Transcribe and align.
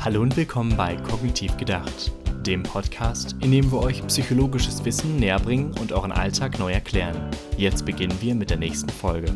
Hallo 0.00 0.22
und 0.22 0.36
willkommen 0.36 0.76
bei 0.76 0.94
Kognitiv 0.94 1.56
Gedacht, 1.56 2.12
dem 2.46 2.62
Podcast, 2.62 3.34
in 3.42 3.50
dem 3.50 3.72
wir 3.72 3.80
euch 3.80 4.06
psychologisches 4.06 4.84
Wissen 4.84 5.16
näher 5.16 5.40
bringen 5.40 5.76
und 5.80 5.90
euren 5.90 6.12
Alltag 6.12 6.60
neu 6.60 6.72
erklären. 6.72 7.28
Jetzt 7.56 7.84
beginnen 7.84 8.16
wir 8.20 8.36
mit 8.36 8.48
der 8.48 8.58
nächsten 8.58 8.88
Folge. 8.88 9.26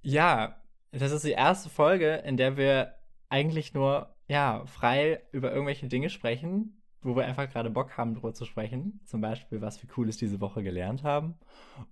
Ja, 0.00 0.56
das 0.90 1.12
ist 1.12 1.26
die 1.26 1.32
erste 1.32 1.68
Folge, 1.68 2.14
in 2.24 2.38
der 2.38 2.56
wir 2.56 2.94
eigentlich 3.28 3.74
nur 3.74 4.16
ja, 4.26 4.64
frei 4.64 5.20
über 5.32 5.52
irgendwelche 5.52 5.88
Dinge 5.88 6.08
sprechen, 6.08 6.77
wo 7.02 7.16
wir 7.16 7.24
einfach 7.24 7.48
gerade 7.48 7.70
Bock 7.70 7.96
haben, 7.96 8.14
drüber 8.14 8.34
zu 8.34 8.44
sprechen. 8.44 9.00
Zum 9.04 9.20
Beispiel, 9.20 9.60
was 9.60 9.82
wir 9.82 9.88
Cooles 9.88 10.16
diese 10.16 10.40
Woche 10.40 10.62
gelernt 10.62 11.04
haben. 11.04 11.38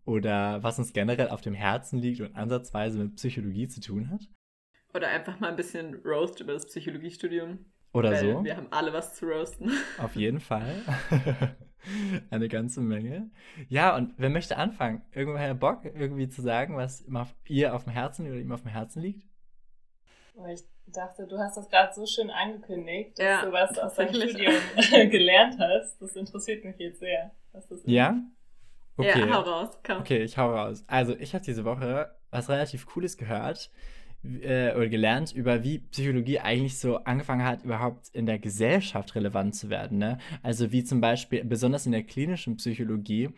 Oder 0.05 0.63
was 0.63 0.79
uns 0.79 0.93
generell 0.93 1.29
auf 1.29 1.41
dem 1.41 1.55
Herzen 1.55 1.99
liegt 1.99 2.21
und 2.21 2.35
ansatzweise 2.35 2.99
mit 2.99 3.17
Psychologie 3.17 3.69
zu 3.69 3.81
tun 3.81 4.11
hat. 4.11 4.29
Oder 4.95 5.09
einfach 5.09 5.39
mal 5.41 5.51
ein 5.51 5.57
bisschen 5.57 5.95
Roast 6.05 6.41
über 6.41 6.55
das 6.55 6.67
Psychologiestudium. 6.67 7.67
Oder 7.93 8.11
Weil 8.13 8.33
so. 8.33 8.45
Wir 8.45 8.57
haben 8.57 8.69
alle 8.71 8.93
was 8.93 9.15
zu 9.15 9.27
roasten. 9.27 9.71
Auf 9.99 10.17
jeden 10.17 10.41
Fall. 10.41 10.83
Eine 12.31 12.49
ganze 12.49 12.81
Menge. 12.81 13.31
Ja, 13.69 13.97
und 13.97 14.13
wer 14.17 14.29
möchte 14.29 14.57
anfangen? 14.57 15.03
Irgendwoher 15.13 15.55
Bock, 15.55 15.85
irgendwie 15.85 16.29
zu 16.29 16.43
sagen, 16.43 16.77
was 16.77 17.07
ihr 17.47 17.75
auf 17.75 17.85
dem 17.85 17.93
Herzen 17.93 18.27
oder 18.27 18.39
ihm 18.39 18.53
auf 18.53 18.63
dem 18.63 18.71
Herzen 18.71 19.01
liegt? 19.01 19.27
Ich 20.53 20.65
dachte, 20.93 21.27
du 21.27 21.39
hast 21.39 21.57
das 21.57 21.69
gerade 21.69 21.93
so 21.95 22.07
schön 22.07 22.31
angekündigt, 22.31 23.19
dass 23.19 23.25
ja, 23.25 23.45
du 23.45 23.53
was 23.53 23.79
aus 23.79 23.95
deinem 23.95 24.15
Studium 24.15 24.55
gelernt 25.11 25.57
hast. 25.59 26.01
Das 26.01 26.17
interessiert 26.17 26.65
mich 26.65 26.77
jetzt 26.79 27.01
sehr. 27.01 27.33
ja? 27.85 28.21
Okay. 28.97 29.21
Ja, 29.21 29.35
hau 29.35 29.41
raus. 29.41 29.79
Komm. 29.85 29.99
Okay, 29.99 30.23
ich 30.23 30.39
hau 30.39 30.51
raus. 30.55 30.85
Also, 30.87 31.15
ich 31.17 31.35
habe 31.35 31.45
diese 31.45 31.65
Woche 31.65 32.17
was 32.31 32.49
relativ 32.49 32.87
Cooles 32.87 33.17
gehört 33.17 33.71
äh, 34.25 34.75
oder 34.75 34.89
gelernt 34.89 35.33
über 35.33 35.63
wie 35.63 35.79
Psychologie 35.79 36.41
eigentlich 36.41 36.79
so 36.79 36.99
angefangen 36.99 37.45
hat, 37.45 37.65
überhaupt 37.65 38.09
in 38.13 38.27
der 38.27 38.39
Gesellschaft 38.39 39.15
relevant 39.15 39.55
zu 39.55 39.71
werden. 39.71 39.99
Ne? 39.99 40.19
Also 40.43 40.73
wie 40.73 40.85
zum 40.85 41.01
Beispiel, 41.01 41.45
besonders 41.45 41.87
in 41.87 41.93
der 41.93 42.03
klinischen 42.03 42.57
Psychologie, 42.57 43.31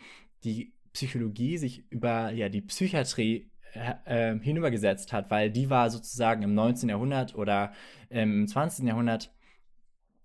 die 0.45 0.73
Psychologie 0.93 1.59
sich 1.59 1.85
über 1.91 2.31
ja, 2.31 2.49
die 2.49 2.63
Psychiatrie 2.63 3.51
äh, 3.75 4.33
äh 4.33 4.39
hinübergesetzt 4.41 5.13
hat, 5.13 5.31
weil 5.31 5.51
die 5.51 5.71
war 5.71 5.91
sozusagen 5.91 6.43
im 6.43 6.55
19. 6.55 6.89
Jahrhundert 6.89 7.35
oder 7.35 7.73
im 8.11 8.47
20. 8.47 8.87
Jahrhundert 8.87 9.33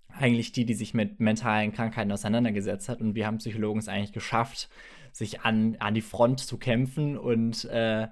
eigentlich 0.09 0.51
die, 0.51 0.65
die 0.65 0.73
sich 0.73 0.93
mit 0.93 1.19
mentalen 1.19 1.71
Krankheiten 1.71 2.11
auseinandergesetzt 2.11 2.89
hat. 2.89 3.01
Und 3.01 3.15
wir 3.15 3.25
haben 3.25 3.37
Psychologen 3.37 3.79
es 3.79 3.87
eigentlich 3.87 4.13
geschafft, 4.13 4.69
sich 5.11 5.41
an, 5.41 5.75
an 5.79 5.93
die 5.93 6.01
Front 6.01 6.39
zu 6.41 6.57
kämpfen 6.57 7.17
und 7.17 7.65
äh, 7.65 8.07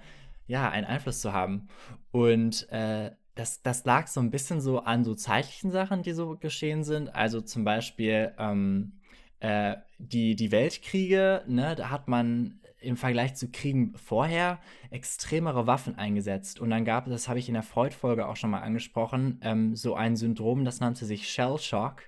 ja, 0.48 0.70
einen 0.70 0.86
Einfluss 0.86 1.22
zu 1.22 1.34
haben. 1.34 1.68
Und 2.12 2.70
äh, 2.72 3.12
das, 3.36 3.62
das 3.62 3.86
lag 3.86 4.08
so 4.08 4.20
ein 4.20 4.32
bisschen 4.32 4.62
so 4.62 4.80
an 4.80 5.04
so 5.04 5.16
zeitlichen 5.16 5.72
Sachen, 5.72 6.04
die 6.04 6.12
so 6.12 6.38
geschehen 6.38 6.84
sind. 6.84 7.14
Also 7.16 7.42
zum 7.42 7.64
Beispiel 7.64 8.34
ähm, 8.38 9.00
äh, 9.40 9.76
die, 9.98 10.36
die 10.36 10.52
Weltkriege, 10.52 11.44
ne, 11.48 11.76
da 11.76 11.90
hat 11.90 12.08
man 12.08 12.59
im 12.82 12.98
Vergleich 12.98 13.36
zu 13.36 13.50
Kriegen 13.50 13.94
vorher 13.96 14.60
extremere 14.90 15.68
Waffen 15.68 15.98
eingesetzt. 15.98 16.60
Und 16.60 16.70
dann 16.70 16.84
gab 16.84 17.08
es, 17.08 17.14
das 17.14 17.30
habe 17.30 17.40
ich 17.40 17.48
in 17.48 17.54
der 17.54 17.64
Freud-Folge 17.64 18.28
auch 18.28 18.36
schon 18.36 18.50
mal 18.50 18.62
angesprochen, 18.62 19.40
ähm, 19.44 19.76
so 19.76 19.96
ein 19.96 20.16
Syndrom, 20.16 20.66
das 20.66 20.80
nannte 20.80 21.06
sich 21.06 21.30
Shell 21.30 21.58
Shock. 21.58 22.04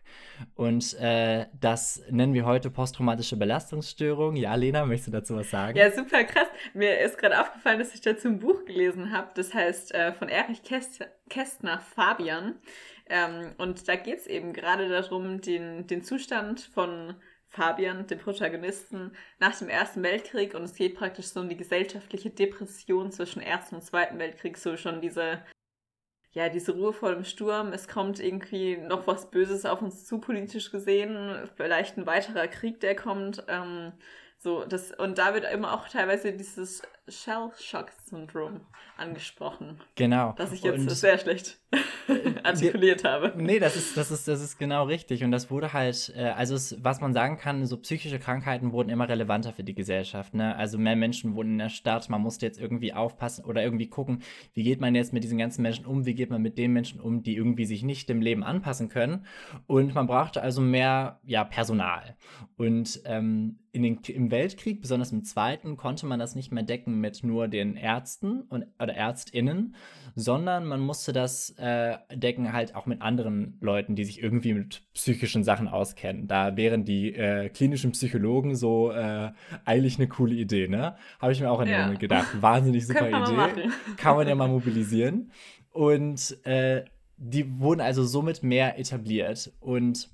Und 0.56 0.94
äh, 1.00 1.46
das 1.60 2.04
nennen 2.10 2.34
wir 2.34 2.46
heute 2.46 2.70
posttraumatische 2.70 3.38
Belastungsstörung. 3.38 4.36
Ja, 4.36 4.56
Lena, 4.56 4.86
möchtest 4.86 5.08
du 5.08 5.12
dazu 5.12 5.36
was 5.36 5.50
sagen? 5.50 5.78
Ja, 5.78 5.92
super 5.92 6.24
krass. 6.24 6.48
Mir 6.74 7.00
ist 7.00 7.18
gerade 7.18 7.40
aufgefallen, 7.40 7.80
dass 7.80 7.94
ich 7.94 8.02
dazu 8.02 8.28
ein 8.28 8.40
Buch 8.40 8.66
gelesen 8.66 9.12
habe. 9.12 9.30
Das 9.36 9.54
heißt 9.54 9.94
äh, 9.94 10.14
von 10.14 10.28
Erich 10.28 10.64
Käst 10.64 11.06
Kästner, 11.30 11.80
Fabian. 11.80 12.56
Ähm, 13.10 13.54
und 13.58 13.88
da 13.88 13.95
geht 13.95 14.20
es 14.20 14.28
eben 14.28 14.54
gerade 14.54 14.89
darum, 14.89 15.42
den, 15.42 15.88
den 15.88 16.04
Zustand 16.04 16.62
von 16.62 17.16
Fabian, 17.53 18.08
dem 18.08 18.17
Protagonisten, 18.17 19.15
nach 19.39 19.58
dem 19.58 19.69
Ersten 19.69 20.02
Weltkrieg 20.02 20.55
und 20.55 20.64
es 20.64 20.73
geht 20.73 20.95
praktisch 20.95 21.27
so 21.27 21.39
um 21.39 21.49
die 21.49 21.58
gesellschaftliche 21.58 22.31
Depression 22.31 23.11
zwischen 23.11 23.41
Ersten 23.41 23.75
und 23.75 23.83
Zweiten 23.83 24.17
Weltkrieg, 24.17 24.58
so 24.58 24.75
schon 24.75 25.02
diese, 25.02 25.43
ja, 26.31 26.49
diese 26.49 26.73
Ruhe 26.73 26.93
vor 26.93 27.14
dem 27.14 27.23
Sturm. 27.23 27.71
Es 27.71 27.87
kommt 27.87 28.19
irgendwie 28.19 28.77
noch 28.77 29.05
was 29.05 29.30
Böses 29.30 29.65
auf 29.65 29.83
uns 29.83 30.05
zu, 30.05 30.19
politisch 30.19 30.71
gesehen, 30.71 31.47
vielleicht 31.55 31.97
ein 31.97 32.08
weiterer 32.08 32.47
Krieg, 32.47 32.80
der 32.80 32.95
kommt. 32.95 33.43
Ähm, 33.47 33.93
so, 34.39 34.65
das, 34.65 34.91
und 34.91 35.20
da 35.20 35.35
wird 35.35 35.45
immer 35.52 35.73
auch 35.73 35.87
teilweise 35.87 36.33
dieses 36.33 36.81
Shell-Shock-Syndrom 38.14 38.62
angesprochen. 38.98 39.80
Genau. 39.96 40.34
Das 40.38 40.52
ich 40.52 40.64
jetzt 40.64 40.80
und, 40.80 40.90
sehr 40.90 41.18
schlecht 41.18 41.60
artikuliert 42.44 43.04
habe. 43.04 43.34
Nee, 43.36 43.60
das 43.60 43.76
ist, 43.76 43.98
das, 43.98 44.12
ist, 44.12 44.28
das 44.28 44.42
ist 44.42 44.58
genau 44.58 44.86
richtig. 44.86 45.24
Und 45.24 45.32
das 45.32 45.50
wurde 45.50 45.74
halt, 45.74 46.14
äh, 46.16 46.26
also 46.26 46.56
es, 46.56 46.78
was 46.84 47.02
man 47.02 47.14
sagen 47.14 47.38
kann, 47.38 47.66
so 47.66 47.78
psychische 47.78 48.20
Krankheiten 48.20 48.72
wurden 48.72 48.90
immer 48.90 49.10
relevanter 49.10 49.54
für 49.54 49.64
die 49.64 49.74
Gesellschaft. 49.74 50.34
Ne? 50.34 50.56
Also 50.56 50.78
mehr 50.78 50.96
Menschen 50.96 51.36
wohnen 51.36 51.54
in 51.54 51.58
der 51.58 51.70
Stadt, 51.70 52.10
man 52.10 52.22
musste 52.22 52.46
jetzt 52.46 52.60
irgendwie 52.60 52.94
aufpassen 52.94 53.46
oder 53.46 53.64
irgendwie 53.64 53.88
gucken, 53.88 54.22
wie 54.54 54.64
geht 54.64 54.80
man 54.80 54.95
jetzt 54.95 55.14
mit 55.14 55.24
diesen 55.24 55.38
ganzen 55.38 55.62
Menschen 55.62 55.86
um, 55.86 56.06
wie 56.06 56.16
geht 56.16 56.30
man 56.30 56.42
mit 56.42 56.58
den 56.58 56.74
Menschen 56.74 57.02
um, 57.02 57.24
die 57.24 57.36
irgendwie 57.36 57.66
sich 57.66 57.84
nicht 57.84 58.10
dem 58.10 58.22
Leben 58.22 58.44
anpassen 58.44 58.90
können. 58.90 59.26
Und 59.68 59.95
man 59.95 60.08
brauchte 60.08 60.42
also 60.42 60.62
mehr 60.62 61.20
ja, 61.24 61.44
Personal. 61.44 62.16
Und 62.58 63.02
ähm, 63.06 63.60
in 63.72 63.82
den, 63.82 64.00
im 64.08 64.30
Weltkrieg, 64.30 64.82
besonders 64.82 65.12
im 65.12 65.24
Zweiten, 65.24 65.78
konnte 65.78 66.06
man 66.06 66.20
das 66.20 66.36
nicht 66.36 66.52
mehr 66.52 66.64
decken 66.64 67.00
mit 67.00 67.24
nur 67.24 67.48
den 67.48 67.76
Ärzten 67.76 68.02
und, 68.49 68.65
oder 68.80 68.95
ÄrztInnen, 68.95 69.75
sondern 70.15 70.65
man 70.65 70.80
musste 70.80 71.14
das 71.14 71.52
äh, 71.58 71.97
decken 72.14 72.53
halt 72.53 72.75
auch 72.75 72.86
mit 72.86 73.02
anderen 73.02 73.58
Leuten, 73.61 73.95
die 73.95 74.03
sich 74.03 74.21
irgendwie 74.21 74.53
mit 74.53 74.83
psychischen 74.93 75.43
Sachen 75.43 75.67
auskennen. 75.67 76.27
Da 76.27 76.55
wären 76.55 76.86
die 76.86 77.14
äh, 77.14 77.49
klinischen 77.49 77.91
Psychologen 77.91 78.55
so 78.55 78.91
äh, 78.91 79.31
eigentlich 79.65 79.97
eine 79.97 80.08
coole 80.08 80.36
Idee, 80.36 80.67
ne? 80.67 80.95
Habe 81.19 81.31
ich 81.31 81.41
mir 81.41 81.52
auch 81.52 81.61
in 81.61 81.69
ja. 81.69 81.81
Moment 81.81 81.99
gedacht. 81.99 82.27
Wahnsinnig 82.41 82.86
super 82.86 83.08
Idee. 83.09 83.69
Kann 83.97 84.15
man 84.15 84.27
ja 84.27 84.35
mal 84.35 84.47
mobilisieren. 84.47 85.31
Und 85.71 86.37
äh, 86.45 86.85
die 87.17 87.59
wurden 87.59 87.81
also 87.81 88.03
somit 88.03 88.43
mehr 88.43 88.80
etabliert. 88.80 89.52
Und 89.59 90.09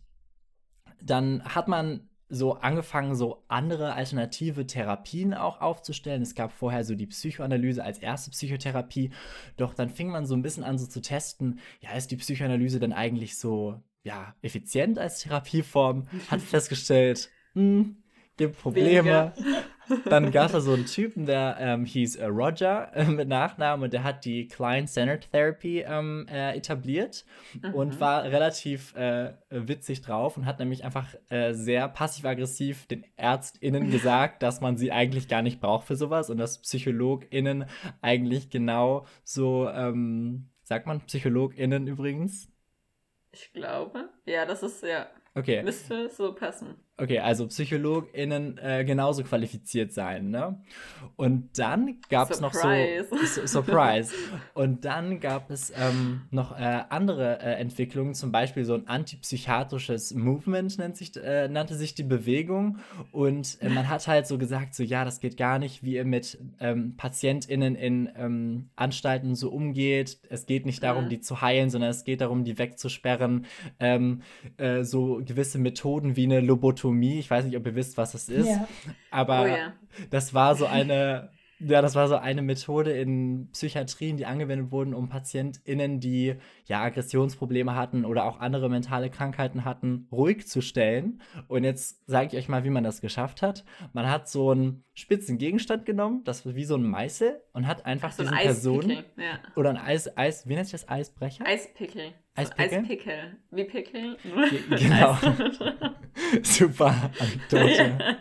dann 1.02 1.44
hat 1.44 1.68
man 1.68 2.09
so 2.30 2.54
angefangen, 2.54 3.16
so 3.16 3.44
andere 3.48 3.94
alternative 3.94 4.68
Therapien 4.68 5.34
auch 5.34 5.62
aufzustellen. 5.62 6.22
Es 6.22 6.36
gab 6.36 6.52
vorher 6.52 6.84
so 6.84 6.96
die 6.96 7.08
Psychoanalyse 7.08 7.84
als 7.84 7.98
erste 7.98 8.32
Psychotherapie, 8.32 9.12
doch 9.58 9.74
dann 9.74 9.90
fing 9.90 10.10
man 10.10 10.26
so 10.26 10.36
ein 10.36 10.44
bisschen 10.44 10.64
an, 10.64 10.78
so 10.78 10.86
zu 10.86 11.02
testen, 11.02 11.60
ja, 11.82 11.92
ist 11.94 12.12
die 12.12 12.18
Psychoanalyse 12.18 12.80
denn 12.80 12.94
eigentlich 12.94 13.38
so, 13.38 13.82
ja, 14.04 14.36
effizient 14.42 15.00
als 15.00 15.20
Therapieform? 15.20 16.08
Hat 16.30 16.42
festgestellt, 16.42 17.30
hm, 17.54 17.98
gibt 18.38 18.60
Probleme. 18.60 19.34
Dann 20.06 20.32
gab 20.32 20.48
es 20.48 20.52
da 20.54 20.62
so 20.62 20.74
einen 20.74 20.86
Typen, 20.86 21.26
der 21.26 21.58
ähm, 21.60 21.86
hieß 21.86 22.18
äh, 22.18 22.26
Roger 22.26 22.92
äh, 22.96 23.06
mit 23.06 23.28
Nachnamen 23.28 23.84
und 23.84 23.94
der 23.94 24.04
hat 24.04 24.26
die 24.26 24.48
Client-Centered 24.48 25.32
Therapy 25.32 25.82
ähm, 25.82 26.28
äh, 26.30 26.58
etabliert 26.58 27.26
mhm. 27.62 27.74
und 27.74 28.00
war 28.00 28.24
relativ 28.24 28.96
äh, 28.96 29.34
witzig 29.50 30.02
drauf 30.02 30.38
und 30.38 30.46
hat 30.46 30.60
nämlich 30.60 30.84
einfach 30.84 31.08
äh, 31.30 31.54
sehr 31.54 31.88
passiv-aggressiv 31.88 32.88
den 32.88 33.04
ÄrztInnen 33.18 33.92
gesagt, 33.92 34.44
dass 34.44 34.62
man 34.62 34.78
sie 34.78 34.92
eigentlich 34.92 35.28
gar 35.28 35.42
nicht 35.42 35.60
braucht 35.60 35.88
für 35.88 35.96
sowas 35.96 36.30
und 36.30 36.38
dass 36.38 36.62
PsychologInnen 36.62 37.66
eigentlich 38.02 38.50
genau 38.50 39.06
so, 39.24 39.70
ähm, 39.70 40.50
sagt 40.64 40.86
man 40.88 41.02
PsychologInnen 41.02 41.88
übrigens? 41.88 42.50
Ich 43.32 43.52
glaube. 43.54 44.10
Ja, 44.26 44.46
das 44.46 44.64
ist 44.64 44.84
ja. 44.84 45.08
Okay. 45.36 45.64
Müsste 45.64 46.10
so 46.10 46.34
passen. 46.34 46.76
Okay, 47.02 47.20
also 47.20 47.48
PsychologInnen 47.48 48.58
äh, 48.58 48.84
genauso 48.84 49.24
qualifiziert 49.24 49.94
sein, 49.94 50.30
ne? 50.30 50.62
Und 51.16 51.58
dann 51.58 51.98
gab 52.10 52.30
es 52.30 52.42
noch 52.42 52.54
so. 52.54 52.68
Surprise. 53.46 54.14
Und 54.54 54.84
dann 54.84 55.20
gab 55.22 55.50
es 55.50 55.72
ähm, 55.76 56.22
noch 56.30 56.58
äh, 56.58 56.82
andere 56.90 57.40
äh, 57.40 57.54
Entwicklungen, 57.54 58.14
zum 58.14 58.32
Beispiel 58.32 58.66
so 58.66 58.74
ein 58.74 58.88
antipsychiatrisches 58.88 60.14
Movement 60.14 60.78
nennt 60.78 60.98
sich, 60.98 61.16
äh, 61.16 61.48
nannte 61.48 61.76
sich 61.76 61.96
die 61.96 62.04
Bewegung. 62.04 62.80
Und 63.12 63.58
äh, 63.62 63.70
man 63.70 63.88
hat 63.88 64.08
halt 64.08 64.28
so 64.28 64.38
gesagt, 64.38 64.76
so 64.76 64.84
ja, 64.84 65.06
das 65.06 65.22
geht 65.22 65.38
gar 65.38 65.58
nicht, 65.58 65.84
wie 65.84 65.96
ihr 65.96 66.06
mit 66.06 66.38
ähm, 66.60 66.96
PatientInnen 66.98 67.76
in 67.76 68.10
ähm, 68.18 68.70
Anstalten 68.76 69.36
so 69.36 69.52
umgeht. 69.52 70.20
Es 70.30 70.46
geht 70.46 70.66
nicht 70.66 70.84
darum, 70.84 71.08
die 71.08 71.22
zu 71.22 71.42
heilen, 71.42 71.70
sondern 71.70 71.92
es 71.92 72.04
geht 72.04 72.20
darum, 72.22 72.44
die 72.44 72.58
wegzusperren. 72.58 73.46
Ähm, 73.80 74.22
äh, 74.58 74.84
so 74.84 75.22
gewisse 75.24 75.60
Methoden 75.60 76.16
wie 76.16 76.26
eine 76.26 76.42
Lobotomie 76.42 76.89
Lobotomie. 76.90 77.20
Ich 77.20 77.30
weiß 77.30 77.46
nicht, 77.46 77.58
ob 77.58 77.66
ihr 77.66 77.76
wisst, 77.76 77.98
was 77.98 78.12
das 78.14 78.30
ist. 78.30 78.48
Ja. 78.48 78.68
Aber 79.12 79.44
oh, 79.44 79.48
ja. 79.48 79.74
das 80.10 80.34
war 80.34 80.56
so 80.56 80.66
eine 80.66 81.30
Ja, 81.62 81.82
das 81.82 81.94
war 81.94 82.08
so 82.08 82.16
eine 82.16 82.42
Methode 82.42 82.94
in 82.94 83.50
Psychiatrien, 83.52 84.16
die 84.16 84.26
angewendet 84.26 84.72
wurden, 84.72 84.94
um 84.94 85.10
PatientInnen, 85.10 86.00
die 86.00 86.36
ja 86.66 86.82
Aggressionsprobleme 86.82 87.76
hatten 87.76 88.06
oder 88.06 88.24
auch 88.24 88.40
andere 88.40 88.70
mentale 88.70 89.10
Krankheiten 89.10 89.66
hatten, 89.66 90.08
ruhig 90.10 90.48
zu 90.48 90.62
stellen. 90.62 91.22
Und 91.50 91.66
jetzt 91.66 92.08
sage 92.08 92.28
ich 92.28 92.38
euch 92.38 92.48
mal, 92.48 92.64
wie 92.64 92.70
man 92.70 92.86
das 92.86 93.02
geschafft 93.02 93.42
hat. 93.42 93.66
Man 93.92 94.10
hat 94.10 94.30
so 94.30 94.52
einen 94.52 94.86
spitzen 94.94 95.38
Gegenstand 95.38 95.86
genommen, 95.86 96.24
das 96.24 96.46
war 96.46 96.56
wie 96.56 96.64
so 96.64 96.76
ein 96.76 96.84
Meißel, 96.84 97.42
und 97.52 97.68
hat 97.68 97.86
einfach 97.86 98.14
So 98.14 98.24
ein 98.24 98.30
diesen 98.30 98.42
Personen 98.42 98.92
Eispickel. 98.92 99.24
Ja. 99.24 99.40
oder 99.58 99.70
ein 99.72 99.78
Eis, 99.78 100.18
Eis, 100.18 100.48
wie 100.48 100.56
nennt 100.56 100.68
sich 100.68 100.80
das 100.80 100.90
Eisbrecher? 100.90 101.46
Eispickel. 101.46 102.14
Eispickel? 102.40 102.70
So 102.70 102.76
Eispickel. 102.78 103.38
Wie 103.52 103.64
Pickel? 103.66 104.18
Ge- 104.24 104.78
genau. 104.78 105.18
Super 106.44 107.12
Anekdote. 107.20 108.18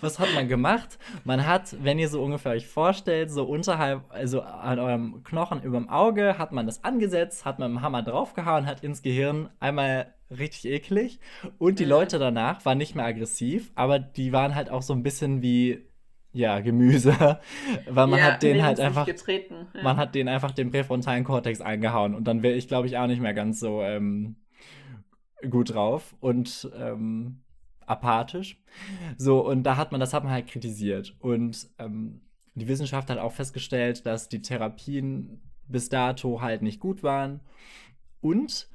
Was 0.00 0.18
hat 0.18 0.34
man 0.34 0.48
gemacht? 0.48 0.98
Man 1.24 1.46
hat, 1.46 1.76
wenn 1.82 1.98
ihr 1.98 2.08
so 2.08 2.22
ungefähr 2.22 2.52
euch 2.52 2.66
vorstellt, 2.66 3.30
so 3.30 3.44
unterhalb, 3.44 4.02
also 4.08 4.40
an 4.42 4.78
eurem 4.78 5.22
Knochen 5.22 5.62
überm 5.62 5.88
Auge, 5.88 6.38
hat 6.38 6.52
man 6.52 6.66
das 6.66 6.82
angesetzt, 6.84 7.44
hat 7.44 7.58
man 7.58 7.72
mit 7.72 7.80
dem 7.80 7.82
Hammer 7.84 8.02
draufgehauen, 8.02 8.66
hat 8.66 8.82
ins 8.82 9.02
Gehirn 9.02 9.48
einmal 9.60 10.12
richtig 10.30 10.70
eklig. 10.72 11.20
Und 11.58 11.78
die 11.78 11.84
Ja. 11.84 11.90
Leute 11.90 12.18
danach 12.18 12.64
waren 12.64 12.78
nicht 12.78 12.96
mehr 12.96 13.04
aggressiv, 13.06 13.70
aber 13.76 13.98
die 14.00 14.32
waren 14.32 14.54
halt 14.56 14.70
auch 14.70 14.82
so 14.82 14.92
ein 14.92 15.02
bisschen 15.04 15.40
wie, 15.40 15.86
ja, 16.36 16.60
Gemüse. 16.60 17.12
Weil 17.88 18.06
man 18.06 18.18
Ja, 18.18 18.24
hat 18.26 18.42
denen 18.42 18.62
halt 18.62 18.78
einfach 18.78 19.06
getreten. 19.06 19.66
Ja. 19.74 19.82
man 19.82 19.96
hat 19.96 20.14
denen 20.14 20.28
einfach 20.28 20.52
den 20.52 20.70
präfrontalen 20.70 21.24
Kortex 21.24 21.60
eingehauen 21.60 22.14
und 22.14 22.24
dann 22.24 22.42
wäre 22.42 22.54
ich, 22.54 22.68
glaube 22.68 22.86
ich, 22.86 22.98
auch 22.98 23.06
nicht 23.06 23.22
mehr 23.22 23.34
ganz 23.34 23.58
so 23.58 23.80
ähm, 23.82 24.36
gut 25.50 25.74
drauf 25.74 26.14
und 26.20 26.70
ähm, 26.76 27.42
apathisch. 27.86 28.60
So, 29.16 29.46
und 29.46 29.62
da 29.62 29.76
hat 29.76 29.92
man, 29.92 30.00
das 30.00 30.12
hat 30.12 30.24
man 30.24 30.32
halt 30.32 30.46
kritisiert. 30.48 31.16
Und 31.20 31.68
ähm, 31.78 32.20
die 32.54 32.68
Wissenschaft 32.68 33.08
hat 33.08 33.18
auch 33.18 33.32
festgestellt, 33.32 34.04
dass 34.06 34.28
die 34.28 34.42
Therapien 34.42 35.40
bis 35.68 35.88
dato 35.88 36.40
halt 36.42 36.62
nicht 36.62 36.80
gut 36.80 37.02
waren. 37.02 37.40
Und 38.20 38.68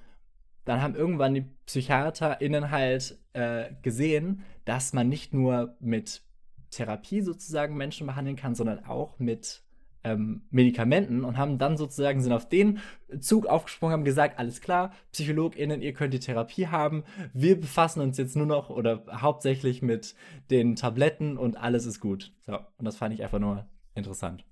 dann 0.65 0.81
haben 0.81 0.95
irgendwann 0.95 1.33
die 1.33 1.45
PsychiaterInnen 1.65 2.71
halt 2.71 3.19
äh, 3.33 3.71
gesehen, 3.81 4.43
dass 4.65 4.93
man 4.93 5.09
nicht 5.09 5.33
nur 5.33 5.75
mit 5.79 6.23
Therapie 6.71 7.21
sozusagen 7.21 7.77
Menschen 7.77 8.07
behandeln 8.07 8.35
kann, 8.35 8.55
sondern 8.55 8.85
auch 8.85 9.19
mit 9.19 9.61
ähm, 10.03 10.41
Medikamenten 10.49 11.23
und 11.23 11.37
haben 11.37 11.57
dann 11.57 11.77
sozusagen 11.77 12.21
sind 12.21 12.33
auf 12.33 12.49
den 12.49 12.79
Zug 13.19 13.45
aufgesprungen, 13.45 13.93
haben 13.93 14.03
gesagt, 14.03 14.39
alles 14.39 14.61
klar, 14.61 14.93
PsychologInnen, 15.11 15.81
ihr 15.81 15.93
könnt 15.93 16.13
die 16.13 16.19
Therapie 16.19 16.67
haben. 16.67 17.03
Wir 17.33 17.59
befassen 17.59 18.01
uns 18.01 18.17
jetzt 18.17 18.35
nur 18.35 18.47
noch 18.47 18.69
oder 18.69 19.03
hauptsächlich 19.11 19.81
mit 19.81 20.15
den 20.49 20.75
Tabletten 20.75 21.37
und 21.37 21.57
alles 21.57 21.85
ist 21.85 21.99
gut. 21.99 22.33
So, 22.45 22.57
und 22.77 22.85
das 22.85 22.97
fand 22.97 23.13
ich 23.13 23.23
einfach 23.23 23.39
nur 23.39 23.67
interessant. 23.93 24.43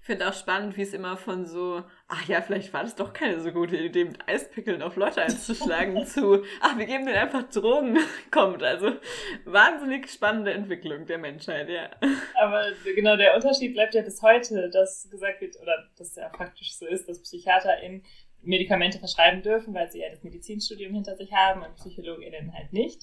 Ich 0.00 0.06
finde 0.06 0.28
auch 0.28 0.34
spannend, 0.34 0.76
wie 0.76 0.82
es 0.82 0.92
immer 0.92 1.16
von 1.16 1.46
so, 1.46 1.82
ach 2.08 2.26
ja, 2.26 2.42
vielleicht 2.42 2.72
war 2.72 2.82
das 2.82 2.96
doch 2.96 3.12
keine 3.12 3.40
so 3.40 3.52
gute 3.52 3.76
Idee, 3.76 4.04
mit 4.04 4.28
Eispickeln 4.28 4.82
auf 4.82 4.96
Leute 4.96 5.22
einzuschlagen, 5.22 6.06
zu, 6.06 6.42
ach, 6.60 6.78
wir 6.78 6.86
geben 6.86 7.06
denen 7.06 7.18
einfach 7.18 7.44
Drogen, 7.50 7.98
kommt. 8.30 8.62
Also 8.62 8.92
wahnsinnig 9.44 10.10
spannende 10.10 10.52
Entwicklung 10.52 11.06
der 11.06 11.18
Menschheit, 11.18 11.68
ja. 11.68 11.90
Aber 12.40 12.64
genau 12.94 13.16
der 13.16 13.34
Unterschied 13.34 13.74
bleibt 13.74 13.94
ja 13.94 14.02
bis 14.02 14.22
heute, 14.22 14.70
dass 14.70 15.08
gesagt 15.10 15.40
wird, 15.40 15.56
oder 15.60 15.88
dass 15.96 16.16
ja 16.16 16.30
faktisch 16.30 16.74
so 16.74 16.86
ist, 16.86 17.08
dass 17.08 17.22
PsychiaterInnen 17.22 18.02
Medikamente 18.42 18.98
verschreiben 18.98 19.42
dürfen, 19.42 19.74
weil 19.74 19.90
sie 19.90 20.00
ja 20.00 20.08
das 20.10 20.22
Medizinstudium 20.22 20.94
hinter 20.94 21.16
sich 21.16 21.32
haben 21.32 21.62
und 21.62 21.76
PsychologInnen 21.76 22.54
halt 22.54 22.72
nicht. 22.72 23.02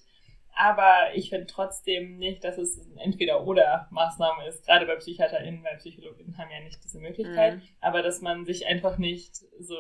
Aber 0.60 1.14
ich 1.14 1.30
finde 1.30 1.46
trotzdem 1.46 2.18
nicht, 2.18 2.44
dass 2.44 2.58
es 2.58 2.80
eine 2.80 3.02
Entweder-Oder-Maßnahme 3.02 4.48
ist, 4.48 4.66
gerade 4.66 4.88
bei 4.88 4.96
PsychiaterInnen, 4.96 5.64
weil 5.64 5.78
PsychologInnen 5.78 6.36
haben 6.38 6.50
ja 6.50 6.64
nicht 6.64 6.84
diese 6.84 7.00
Möglichkeit. 7.00 7.58
Mhm. 7.58 7.62
Aber 7.80 8.02
dass 8.02 8.22
man 8.22 8.44
sich 8.44 8.66
einfach 8.66 8.98
nicht 8.98 9.36
so 9.60 9.78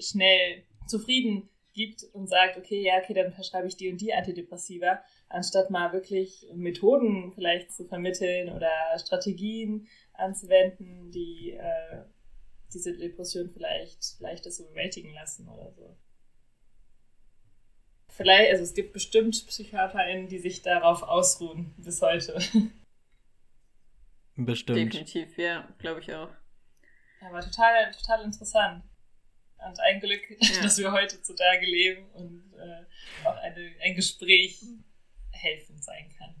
schnell 0.00 0.64
zufrieden 0.88 1.48
gibt 1.72 2.02
und 2.12 2.26
sagt, 2.26 2.58
okay, 2.58 2.82
ja, 2.82 2.98
okay, 2.98 3.14
dann 3.14 3.32
verschreibe 3.32 3.68
ich 3.68 3.76
die 3.76 3.90
und 3.90 4.00
die 4.00 4.12
Antidepressiva, 4.12 5.00
anstatt 5.28 5.70
mal 5.70 5.92
wirklich 5.92 6.46
Methoden 6.52 7.32
vielleicht 7.34 7.72
zu 7.72 7.84
vermitteln 7.84 8.52
oder 8.52 8.70
Strategien 8.98 9.86
anzuwenden, 10.14 11.12
die 11.12 11.52
äh, 11.52 12.02
diese 12.74 12.96
Depression 12.96 13.50
vielleicht 13.50 14.18
leichter 14.18 14.50
zu 14.50 14.66
bewältigen 14.66 15.14
lassen 15.14 15.48
oder 15.48 15.70
so. 15.70 15.96
Vielleicht, 18.14 18.50
also 18.52 18.62
es 18.62 18.74
gibt 18.74 18.92
bestimmt 18.92 19.46
PsychiaterInnen, 19.46 20.28
die 20.28 20.38
sich 20.38 20.60
darauf 20.62 21.02
ausruhen 21.02 21.72
bis 21.78 22.00
heute. 22.02 22.38
Bestimmt. 24.36 24.78
Definitiv, 24.78 25.36
ja, 25.36 25.68
glaube 25.78 26.00
ich 26.00 26.12
auch. 26.14 26.30
Aber 27.20 27.40
total, 27.40 27.90
total 27.92 28.24
interessant. 28.24 28.82
Und 29.58 29.80
ein 29.80 30.00
Glück, 30.00 30.22
Ja. 30.40 30.62
dass 30.62 30.78
wir 30.78 30.90
heutzutage 30.92 31.66
leben 31.66 32.10
und 32.12 32.52
äh, 32.54 33.26
auch 33.26 33.36
eine, 33.36 33.72
ein 33.82 33.94
Gespräch 33.94 34.62
helfend 35.30 35.82
sein 35.84 36.10
kann. 36.18 36.34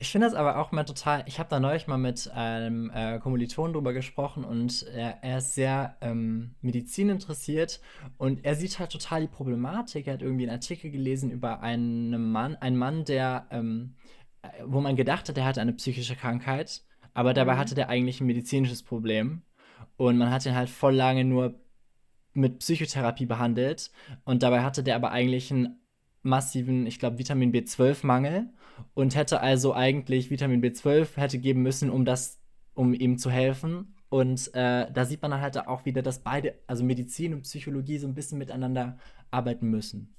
Ich 0.00 0.10
finde 0.12 0.28
das 0.28 0.34
aber 0.34 0.58
auch 0.58 0.70
mal 0.70 0.84
total. 0.84 1.24
Ich 1.26 1.40
habe 1.40 1.48
da 1.48 1.58
neulich 1.58 1.88
mal 1.88 1.98
mit 1.98 2.30
einem 2.30 2.88
äh, 2.90 3.18
Kommiliton 3.18 3.72
drüber 3.72 3.92
gesprochen 3.92 4.44
und 4.44 4.84
er, 4.94 5.24
er 5.24 5.38
ist 5.38 5.54
sehr 5.54 5.96
ähm, 6.00 6.54
Medizin 6.60 7.08
interessiert 7.08 7.80
und 8.16 8.44
er 8.44 8.54
sieht 8.54 8.78
halt 8.78 8.90
total 8.92 9.22
die 9.22 9.26
Problematik. 9.26 10.06
Er 10.06 10.14
hat 10.14 10.22
irgendwie 10.22 10.44
einen 10.44 10.52
Artikel 10.52 10.90
gelesen 10.92 11.30
über 11.32 11.62
einen 11.62 12.30
Mann, 12.30 12.54
einen 12.56 12.76
Mann, 12.76 13.04
der, 13.06 13.48
ähm, 13.50 13.94
äh, 14.42 14.48
wo 14.64 14.80
man 14.80 14.94
gedacht 14.94 15.28
hat, 15.28 15.36
er 15.36 15.44
hatte 15.44 15.60
eine 15.60 15.72
psychische 15.72 16.14
Krankheit, 16.14 16.84
aber 17.12 17.34
dabei 17.34 17.54
Mhm. 17.54 17.58
hatte 17.58 17.74
der 17.74 17.88
eigentlich 17.88 18.20
ein 18.20 18.26
medizinisches 18.28 18.84
Problem 18.84 19.42
und 19.96 20.16
man 20.16 20.30
hat 20.30 20.46
ihn 20.46 20.54
halt 20.54 20.70
voll 20.70 20.94
lange 20.94 21.24
nur 21.24 21.58
mit 22.34 22.60
Psychotherapie 22.60 23.26
behandelt 23.26 23.90
und 24.24 24.44
dabei 24.44 24.62
hatte 24.62 24.84
der 24.84 24.94
aber 24.94 25.10
eigentlich 25.10 25.50
einen 25.50 25.77
massiven, 26.22 26.86
ich 26.86 26.98
glaube, 26.98 27.18
Vitamin 27.18 27.52
B12-Mangel 27.52 28.48
und 28.94 29.14
hätte 29.14 29.40
also 29.40 29.74
eigentlich 29.74 30.30
Vitamin 30.30 30.62
B12 30.62 31.16
hätte 31.16 31.38
geben 31.38 31.62
müssen, 31.62 31.90
um 31.90 32.04
das, 32.04 32.40
um 32.74 32.94
ihm 32.94 33.18
zu 33.18 33.30
helfen. 33.30 33.94
Und 34.08 34.48
äh, 34.54 34.90
da 34.90 35.04
sieht 35.04 35.20
man 35.22 35.30
dann 35.32 35.40
halt 35.40 35.58
auch 35.66 35.84
wieder, 35.84 36.02
dass 36.02 36.22
beide, 36.22 36.54
also 36.66 36.84
Medizin 36.84 37.34
und 37.34 37.42
Psychologie, 37.42 37.98
so 37.98 38.08
ein 38.08 38.14
bisschen 38.14 38.38
miteinander 38.38 38.98
arbeiten 39.30 39.68
müssen. 39.68 40.14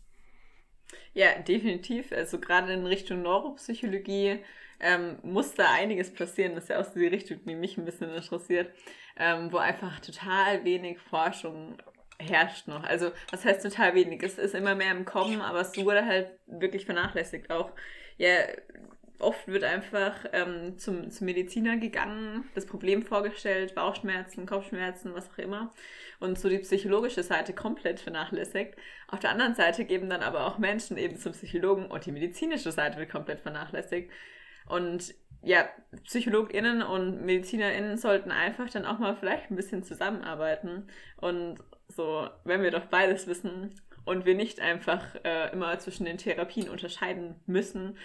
Ja, 1.13 1.39
definitiv. 1.39 2.11
Also 2.11 2.39
gerade 2.39 2.73
in 2.73 2.85
Richtung 2.85 3.21
Neuropsychologie 3.21 4.39
ähm, 4.79 5.17
muss 5.23 5.55
da 5.55 5.71
einiges 5.73 6.13
passieren. 6.13 6.55
Das 6.55 6.65
ist 6.65 6.69
ja 6.69 6.79
auch 6.79 6.85
so 6.85 6.99
die 6.99 7.07
Richtung, 7.07 7.39
die 7.45 7.55
mich 7.55 7.77
ein 7.77 7.85
bisschen 7.85 8.09
interessiert, 8.11 8.71
ähm, 9.17 9.51
wo 9.51 9.57
einfach 9.57 9.99
total 9.99 10.63
wenig 10.63 10.99
Forschung 10.99 11.77
herrscht 12.19 12.67
noch. 12.67 12.83
Also 12.83 13.11
was 13.31 13.45
heißt 13.45 13.63
total 13.63 13.95
wenig? 13.95 14.21
Es 14.23 14.37
ist 14.37 14.53
immer 14.53 14.75
mehr 14.75 14.91
im 14.91 15.05
Kommen, 15.05 15.41
aber 15.41 15.61
es 15.61 15.75
wurde 15.77 16.05
halt 16.05 16.31
wirklich 16.47 16.85
vernachlässigt 16.85 17.49
auch. 17.49 17.71
Ja, 18.17 18.35
oft 19.19 19.47
wird 19.47 19.63
einfach 19.63 20.25
ähm, 20.31 20.77
zum, 20.77 21.11
zum 21.11 21.25
Mediziner 21.25 21.77
gegangen, 21.77 22.45
das 22.55 22.65
Problem 22.65 23.03
vorgestellt, 23.03 23.75
Bauchschmerzen, 23.75 24.45
Kopfschmerzen, 24.45 25.13
was 25.13 25.29
auch 25.29 25.37
immer. 25.37 25.73
Und 26.19 26.39
so 26.39 26.49
die 26.49 26.59
psychologische 26.59 27.23
Seite 27.23 27.53
komplett 27.53 27.99
vernachlässigt. 27.99 28.75
Auf 29.07 29.19
der 29.19 29.31
anderen 29.31 29.55
Seite 29.55 29.85
geben 29.85 30.09
dann 30.09 30.21
aber 30.21 30.45
auch 30.45 30.57
Menschen 30.57 30.97
eben 30.97 31.17
zum 31.17 31.33
Psychologen 31.33 31.85
und 31.85 32.05
die 32.05 32.11
medizinische 32.11 32.71
Seite 32.71 32.97
wird 32.97 33.09
komplett 33.09 33.41
vernachlässigt. 33.41 34.11
Und 34.67 35.13
ja, 35.41 35.69
PsychologInnen 36.03 36.81
und 36.81 37.25
MedizinerInnen 37.25 37.97
sollten 37.97 38.31
einfach 38.31 38.69
dann 38.69 38.85
auch 38.85 38.99
mal 38.99 39.15
vielleicht 39.15 39.49
ein 39.49 39.55
bisschen 39.55 39.83
zusammenarbeiten. 39.83 40.87
Und 41.17 41.59
so, 41.99 42.29
wenn 42.45 42.61
wir 42.61 42.71
doch 42.71 42.85
beides 42.85 43.27
wissen 43.27 43.75
und 44.05 44.25
wir 44.25 44.33
nicht 44.33 44.61
einfach 44.61 45.03
äh, 45.25 45.51
immer 45.51 45.77
zwischen 45.79 46.05
den 46.05 46.17
Therapien 46.17 46.69
unterscheiden 46.69 47.35
müssen, 47.45 47.97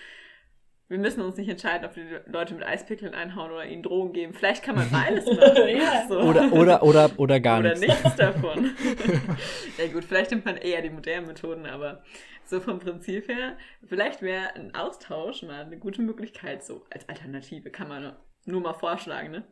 wir 0.89 0.99
müssen 0.99 1.23
uns 1.23 1.37
nicht 1.37 1.49
entscheiden, 1.49 1.87
ob 1.89 1.95
wir 1.95 2.05
die 2.21 2.31
Leute 2.31 2.55
mit 2.55 2.67
Eispickeln 2.67 3.15
einhauen 3.15 3.53
oder 3.53 3.65
ihnen 3.65 3.85
Drogen 3.85 4.13
geben. 4.13 4.35
Vielleicht 4.35 4.65
kann 4.65 4.75
man 4.75 4.91
beides 4.91 5.27
machen. 5.37 5.69
Ja. 5.69 6.07
so. 6.09 6.19
Oder, 6.19 6.53
oder, 6.53 6.83
oder, 6.83 7.11
oder 7.19 7.39
gar 7.39 7.61
Oder 7.61 7.79
nichts. 7.79 8.03
nichts 8.03 8.17
davon. 8.17 8.65
ja 9.79 9.87
gut, 9.93 10.05
vielleicht 10.05 10.33
nimmt 10.33 10.45
man 10.45 10.57
eher 10.57 10.83
die 10.83 10.91
modernen 10.91 11.29
Methoden, 11.29 11.65
aber 11.65 12.03
so 12.47 12.61
vom 12.61 12.81
Prinzip 12.81 13.29
her, 13.29 13.57
vielleicht 13.87 14.23
wäre 14.23 14.57
ein 14.57 14.75
Austausch 14.75 15.45
mal 15.45 15.67
eine 15.67 15.79
gute 15.79 16.03
Möglichkeit, 16.03 16.65
so 16.65 16.85
als 16.91 17.09
Alternative 17.09 17.71
kann 17.71 17.87
man 17.87 18.17
nur 18.45 18.61
mal 18.61 18.75
vorschlagen, 18.75 19.31
ne? 19.31 19.45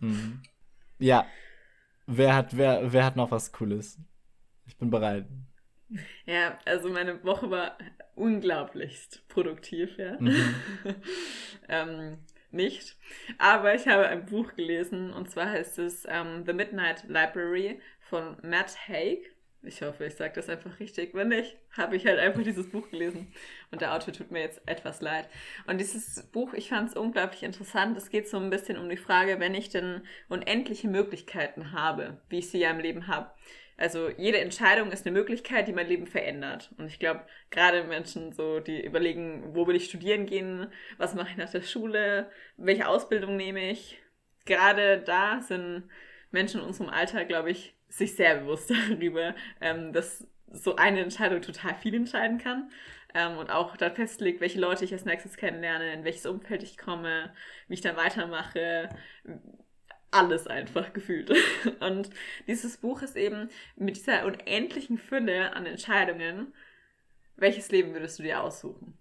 Mhm. 0.00 0.42
Ja. 0.98 1.24
Wer 2.14 2.36
hat, 2.36 2.56
wer, 2.56 2.92
wer 2.92 3.06
hat 3.06 3.16
noch 3.16 3.30
was 3.30 3.52
Cooles? 3.52 3.98
Ich 4.66 4.76
bin 4.76 4.90
bereit. 4.90 5.26
Ja, 6.26 6.58
also 6.66 6.90
meine 6.90 7.24
Woche 7.24 7.50
war 7.50 7.78
unglaublichst 8.14 9.26
produktiv, 9.28 9.96
ja. 9.96 10.20
Mhm. 10.20 10.54
ähm, 11.68 12.18
nicht. 12.50 12.96
Aber 13.38 13.74
ich 13.74 13.88
habe 13.88 14.08
ein 14.08 14.26
Buch 14.26 14.54
gelesen 14.54 15.12
und 15.12 15.30
zwar 15.30 15.50
heißt 15.50 15.78
es 15.78 16.06
ähm, 16.06 16.44
The 16.44 16.52
Midnight 16.52 17.04
Library 17.08 17.80
von 18.00 18.36
Matt 18.42 18.76
Haig. 18.88 19.34
Ich 19.64 19.80
hoffe, 19.80 20.06
ich 20.06 20.16
sage 20.16 20.32
das 20.34 20.48
einfach 20.48 20.80
richtig. 20.80 21.14
Wenn 21.14 21.28
nicht, 21.28 21.56
habe 21.76 21.94
ich 21.94 22.04
halt 22.04 22.18
einfach 22.18 22.42
dieses 22.42 22.68
Buch 22.68 22.90
gelesen. 22.90 23.32
Und 23.70 23.80
der 23.80 23.94
Autor 23.94 24.12
tut 24.12 24.32
mir 24.32 24.40
jetzt 24.40 24.60
etwas 24.66 25.00
leid. 25.00 25.28
Und 25.66 25.78
dieses 25.78 26.24
Buch, 26.32 26.52
ich 26.52 26.68
fand 26.68 26.90
es 26.90 26.96
unglaublich 26.96 27.44
interessant. 27.44 27.96
Es 27.96 28.10
geht 28.10 28.28
so 28.28 28.38
ein 28.38 28.50
bisschen 28.50 28.76
um 28.76 28.88
die 28.88 28.96
Frage, 28.96 29.38
wenn 29.38 29.54
ich 29.54 29.68
denn 29.68 30.02
unendliche 30.28 30.88
Möglichkeiten 30.88 31.72
habe, 31.72 32.20
wie 32.28 32.40
ich 32.40 32.50
sie 32.50 32.58
ja 32.58 32.70
im 32.70 32.80
Leben 32.80 33.06
habe. 33.06 33.30
Also 33.76 34.10
jede 34.10 34.38
Entscheidung 34.38 34.90
ist 34.90 35.06
eine 35.06 35.16
Möglichkeit, 35.16 35.68
die 35.68 35.72
mein 35.72 35.88
Leben 35.88 36.06
verändert. 36.06 36.70
Und 36.76 36.86
ich 36.86 36.98
glaube, 36.98 37.24
gerade 37.50 37.84
Menschen 37.84 38.32
so, 38.32 38.58
die 38.60 38.84
überlegen, 38.84 39.54
wo 39.54 39.66
will 39.66 39.76
ich 39.76 39.86
studieren 39.86 40.26
gehen, 40.26 40.66
was 40.98 41.14
mache 41.14 41.30
ich 41.30 41.36
nach 41.36 41.50
der 41.50 41.62
Schule, 41.62 42.30
welche 42.56 42.88
Ausbildung 42.88 43.36
nehme 43.36 43.70
ich. 43.70 44.00
Gerade 44.44 45.00
da 45.00 45.40
sind 45.40 45.88
Menschen 46.32 46.60
in 46.60 46.66
unserem 46.66 46.90
Alter, 46.90 47.24
glaube 47.24 47.50
ich, 47.50 47.74
sich 47.92 48.16
sehr 48.16 48.36
bewusst 48.36 48.70
darüber, 48.90 49.34
ähm, 49.60 49.92
dass 49.92 50.26
so 50.50 50.76
eine 50.76 51.00
Entscheidung 51.00 51.42
total 51.42 51.74
viel 51.74 51.94
entscheiden 51.94 52.38
kann. 52.38 52.70
Ähm, 53.14 53.36
und 53.36 53.50
auch 53.50 53.76
dann 53.76 53.94
festlegt, 53.94 54.40
welche 54.40 54.60
Leute 54.60 54.84
ich 54.84 54.92
als 54.92 55.04
nächstes 55.04 55.36
kennenlerne, 55.36 55.92
in 55.92 56.04
welches 56.04 56.26
Umfeld 56.26 56.62
ich 56.62 56.78
komme, 56.78 57.32
wie 57.68 57.74
ich 57.74 57.80
dann 57.82 57.96
weitermache. 57.96 58.88
Alles 60.10 60.46
einfach 60.46 60.92
gefühlt. 60.92 61.30
Und 61.80 62.10
dieses 62.46 62.78
Buch 62.78 63.02
ist 63.02 63.16
eben 63.16 63.48
mit 63.76 63.96
dieser 63.96 64.24
unendlichen 64.26 64.98
Fülle 64.98 65.54
an 65.54 65.66
Entscheidungen, 65.66 66.54
welches 67.36 67.70
Leben 67.70 67.92
würdest 67.92 68.18
du 68.18 68.22
dir 68.22 68.42
aussuchen? 68.42 68.98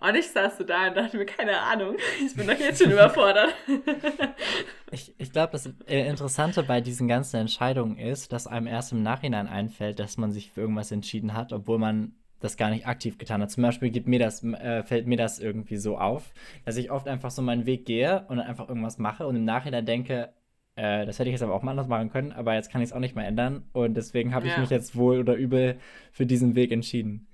Und 0.00 0.16
ich 0.16 0.28
saß 0.28 0.58
so 0.58 0.64
da 0.64 0.88
und 0.88 0.96
dachte 0.96 1.16
mir, 1.16 1.26
keine 1.26 1.60
Ahnung, 1.60 1.96
ich 2.24 2.34
bin 2.34 2.46
doch 2.46 2.58
jetzt 2.58 2.82
schon 2.82 2.92
überfordert. 2.92 3.54
ich 4.90 5.14
ich 5.18 5.32
glaube, 5.32 5.52
das 5.52 5.66
Interessante 5.86 6.62
bei 6.62 6.80
diesen 6.80 7.08
ganzen 7.08 7.36
Entscheidungen 7.36 7.96
ist, 7.96 8.32
dass 8.32 8.46
einem 8.46 8.66
erst 8.66 8.92
im 8.92 9.02
Nachhinein 9.02 9.46
einfällt, 9.46 9.98
dass 9.98 10.16
man 10.16 10.32
sich 10.32 10.50
für 10.50 10.62
irgendwas 10.62 10.90
entschieden 10.90 11.34
hat, 11.34 11.52
obwohl 11.52 11.78
man 11.78 12.14
das 12.40 12.56
gar 12.56 12.70
nicht 12.70 12.86
aktiv 12.86 13.18
getan 13.18 13.40
hat. 13.40 13.50
Zum 13.50 13.62
Beispiel 13.62 13.90
gibt 13.90 14.06
mir 14.06 14.18
das, 14.18 14.44
äh, 14.44 14.82
fällt 14.82 15.06
mir 15.06 15.16
das 15.16 15.38
irgendwie 15.38 15.76
so 15.76 15.96
auf, 15.96 16.32
dass 16.64 16.76
ich 16.76 16.90
oft 16.90 17.08
einfach 17.08 17.30
so 17.30 17.40
meinen 17.40 17.64
Weg 17.64 17.86
gehe 17.86 18.26
und 18.28 18.36
dann 18.36 18.46
einfach 18.46 18.68
irgendwas 18.68 18.98
mache 18.98 19.26
und 19.26 19.36
im 19.36 19.44
Nachhinein 19.44 19.86
denke, 19.86 20.30
äh, 20.76 21.06
das 21.06 21.18
hätte 21.18 21.30
ich 21.30 21.34
jetzt 21.34 21.42
aber 21.42 21.54
auch 21.54 21.62
mal 21.62 21.70
anders 21.70 21.88
machen 21.88 22.10
können, 22.10 22.32
aber 22.32 22.54
jetzt 22.54 22.70
kann 22.70 22.82
ich 22.82 22.88
es 22.88 22.92
auch 22.92 23.00
nicht 23.00 23.16
mehr 23.16 23.26
ändern 23.26 23.64
und 23.72 23.94
deswegen 23.94 24.34
habe 24.34 24.46
ich 24.46 24.58
mich 24.58 24.70
jetzt 24.70 24.96
wohl 24.96 25.20
oder 25.20 25.34
übel 25.34 25.78
für 26.12 26.26
diesen 26.26 26.54
Weg 26.54 26.72
entschieden 26.72 27.28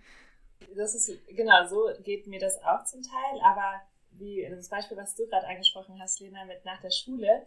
das 0.76 0.94
ist, 0.94 1.26
genau, 1.28 1.66
so 1.66 1.88
geht 2.02 2.26
mir 2.26 2.40
das 2.40 2.62
auch 2.62 2.84
zum 2.84 3.02
Teil, 3.02 3.40
aber 3.42 3.80
wie 4.12 4.46
das 4.50 4.68
Beispiel, 4.68 4.96
was 4.96 5.14
du 5.14 5.26
gerade 5.26 5.46
angesprochen 5.46 5.98
hast, 6.00 6.20
Lena, 6.20 6.44
mit 6.44 6.64
nach 6.64 6.80
der 6.80 6.90
Schule, 6.90 7.46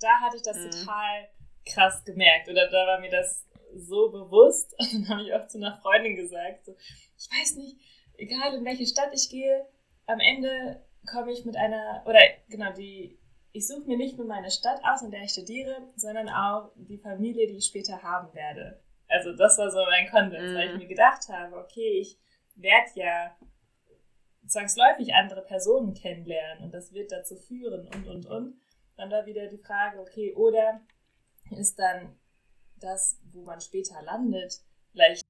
da 0.00 0.20
hatte 0.20 0.36
ich 0.36 0.42
das 0.42 0.56
mhm. 0.56 0.70
total 0.70 1.28
krass 1.66 2.04
gemerkt 2.04 2.48
oder 2.48 2.68
da 2.68 2.86
war 2.86 3.00
mir 3.00 3.10
das 3.10 3.46
so 3.74 4.10
bewusst 4.10 4.74
und 4.78 4.92
dann 4.92 5.08
habe 5.08 5.22
ich 5.22 5.34
auch 5.34 5.46
zu 5.46 5.58
einer 5.58 5.78
Freundin 5.78 6.16
gesagt, 6.16 6.66
so, 6.66 6.76
ich 7.16 7.28
weiß 7.30 7.56
nicht, 7.56 7.76
egal 8.16 8.54
in 8.54 8.64
welche 8.64 8.86
Stadt 8.86 9.10
ich 9.12 9.28
gehe, 9.30 9.66
am 10.06 10.20
Ende 10.20 10.82
komme 11.10 11.32
ich 11.32 11.44
mit 11.44 11.56
einer, 11.56 12.02
oder 12.06 12.20
genau, 12.48 12.72
die, 12.72 13.18
ich 13.52 13.66
suche 13.66 13.86
mir 13.86 13.96
nicht 13.96 14.16
nur 14.16 14.26
meine 14.26 14.50
Stadt 14.50 14.80
aus, 14.84 15.02
in 15.02 15.10
der 15.10 15.22
ich 15.22 15.32
studiere, 15.32 15.88
sondern 15.96 16.28
auch 16.28 16.72
die 16.76 16.98
Familie, 16.98 17.46
die 17.46 17.58
ich 17.58 17.66
später 17.66 18.02
haben 18.02 18.34
werde. 18.34 18.80
Also 19.08 19.32
das 19.32 19.58
war 19.58 19.70
so 19.70 19.78
mein 19.84 20.08
Konsens, 20.10 20.50
mhm. 20.50 20.54
weil 20.54 20.66
ich 20.66 20.72
mhm. 20.72 20.78
mir 20.78 20.88
gedacht 20.88 21.28
habe, 21.28 21.56
okay, 21.56 22.00
ich 22.00 22.18
werde 22.54 22.90
ja 22.94 23.36
zwangsläufig 24.46 25.14
andere 25.14 25.42
Personen 25.42 25.94
kennenlernen 25.94 26.64
und 26.64 26.74
das 26.74 26.92
wird 26.92 27.12
dazu 27.12 27.36
führen 27.36 27.88
und, 27.88 28.06
und, 28.06 28.26
und. 28.26 28.60
Dann 28.96 29.10
da 29.10 29.26
wieder 29.26 29.48
die 29.48 29.58
Frage, 29.58 30.00
okay, 30.00 30.34
oder 30.34 30.80
ist 31.50 31.78
dann 31.78 32.16
das, 32.76 33.20
wo 33.32 33.42
man 33.42 33.60
später 33.60 34.00
landet, 34.02 34.60
vielleicht 34.92 35.24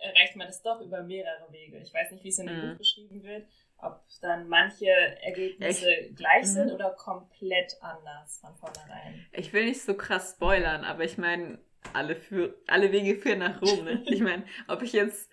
erreicht 0.00 0.36
man 0.36 0.46
das 0.46 0.62
doch 0.62 0.80
über 0.80 1.02
mehrere 1.02 1.50
Wege. 1.52 1.78
Ich 1.78 1.92
weiß 1.92 2.12
nicht, 2.12 2.24
wie 2.24 2.28
es 2.28 2.38
in 2.38 2.46
dem 2.46 2.56
mhm. 2.56 2.70
Buch 2.70 2.78
beschrieben 2.78 3.22
wird, 3.22 3.46
ob 3.78 4.02
dann 4.22 4.48
manche 4.48 4.88
Ergebnisse 5.22 5.90
Echt? 5.90 6.16
gleich 6.16 6.42
mhm. 6.42 6.50
sind 6.50 6.72
oder 6.72 6.90
komplett 6.90 7.76
anders 7.80 8.38
von 8.40 8.54
vornherein. 8.54 9.26
Ich 9.32 9.52
will 9.52 9.66
nicht 9.66 9.82
so 9.82 9.94
krass 9.94 10.32
spoilern, 10.36 10.84
aber 10.84 11.04
ich 11.04 11.18
meine, 11.18 11.58
alle, 11.92 12.16
alle 12.66 12.92
Wege 12.92 13.20
führen 13.20 13.40
nach 13.40 13.60
Rom. 13.60 13.84
Ne? 13.84 14.02
ich 14.06 14.20
meine, 14.20 14.44
ob 14.68 14.82
ich 14.82 14.92
jetzt 14.92 15.30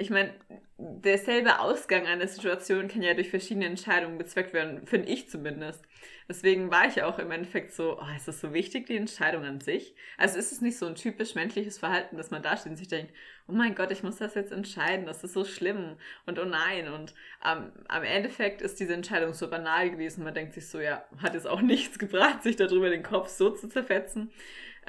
ich 0.00 0.08
meine, 0.08 0.32
derselbe 0.78 1.60
Ausgang 1.60 2.06
einer 2.06 2.26
Situation 2.26 2.88
kann 2.88 3.02
ja 3.02 3.12
durch 3.12 3.28
verschiedene 3.28 3.66
Entscheidungen 3.66 4.16
bezweckt 4.16 4.54
werden, 4.54 4.86
finde 4.86 5.08
ich 5.08 5.28
zumindest. 5.28 5.84
Deswegen 6.26 6.70
war 6.70 6.86
ich 6.86 7.02
auch 7.02 7.18
im 7.18 7.30
Endeffekt 7.30 7.72
so, 7.72 8.00
oh, 8.00 8.16
ist 8.16 8.26
das 8.26 8.40
so 8.40 8.54
wichtig, 8.54 8.86
die 8.86 8.96
Entscheidung 8.96 9.44
an 9.44 9.60
sich? 9.60 9.94
Also 10.16 10.38
ist 10.38 10.52
es 10.52 10.62
nicht 10.62 10.78
so 10.78 10.86
ein 10.86 10.94
typisch 10.94 11.34
menschliches 11.34 11.78
Verhalten, 11.78 12.16
dass 12.16 12.30
man 12.30 12.42
da 12.42 12.56
steht 12.56 12.70
und 12.70 12.76
sich 12.76 12.88
denkt, 12.88 13.12
oh 13.46 13.52
mein 13.52 13.74
Gott, 13.74 13.90
ich 13.90 14.02
muss 14.02 14.16
das 14.16 14.34
jetzt 14.34 14.52
entscheiden, 14.52 15.04
das 15.04 15.22
ist 15.22 15.34
so 15.34 15.44
schlimm 15.44 15.96
und 16.24 16.38
oh 16.38 16.44
nein. 16.46 16.88
Und 16.88 17.14
ähm, 17.44 17.72
am 17.88 18.02
Endeffekt 18.02 18.62
ist 18.62 18.80
diese 18.80 18.94
Entscheidung 18.94 19.34
so 19.34 19.50
banal 19.50 19.90
gewesen. 19.90 20.24
Man 20.24 20.34
denkt 20.34 20.54
sich 20.54 20.68
so, 20.68 20.80
ja, 20.80 21.04
hat 21.18 21.34
es 21.34 21.44
auch 21.44 21.60
nichts 21.62 21.98
gebracht, 21.98 22.42
sich 22.42 22.56
darüber 22.56 22.88
den 22.88 23.02
Kopf 23.02 23.28
so 23.28 23.50
zu 23.50 23.68
zerfetzen. 23.68 24.32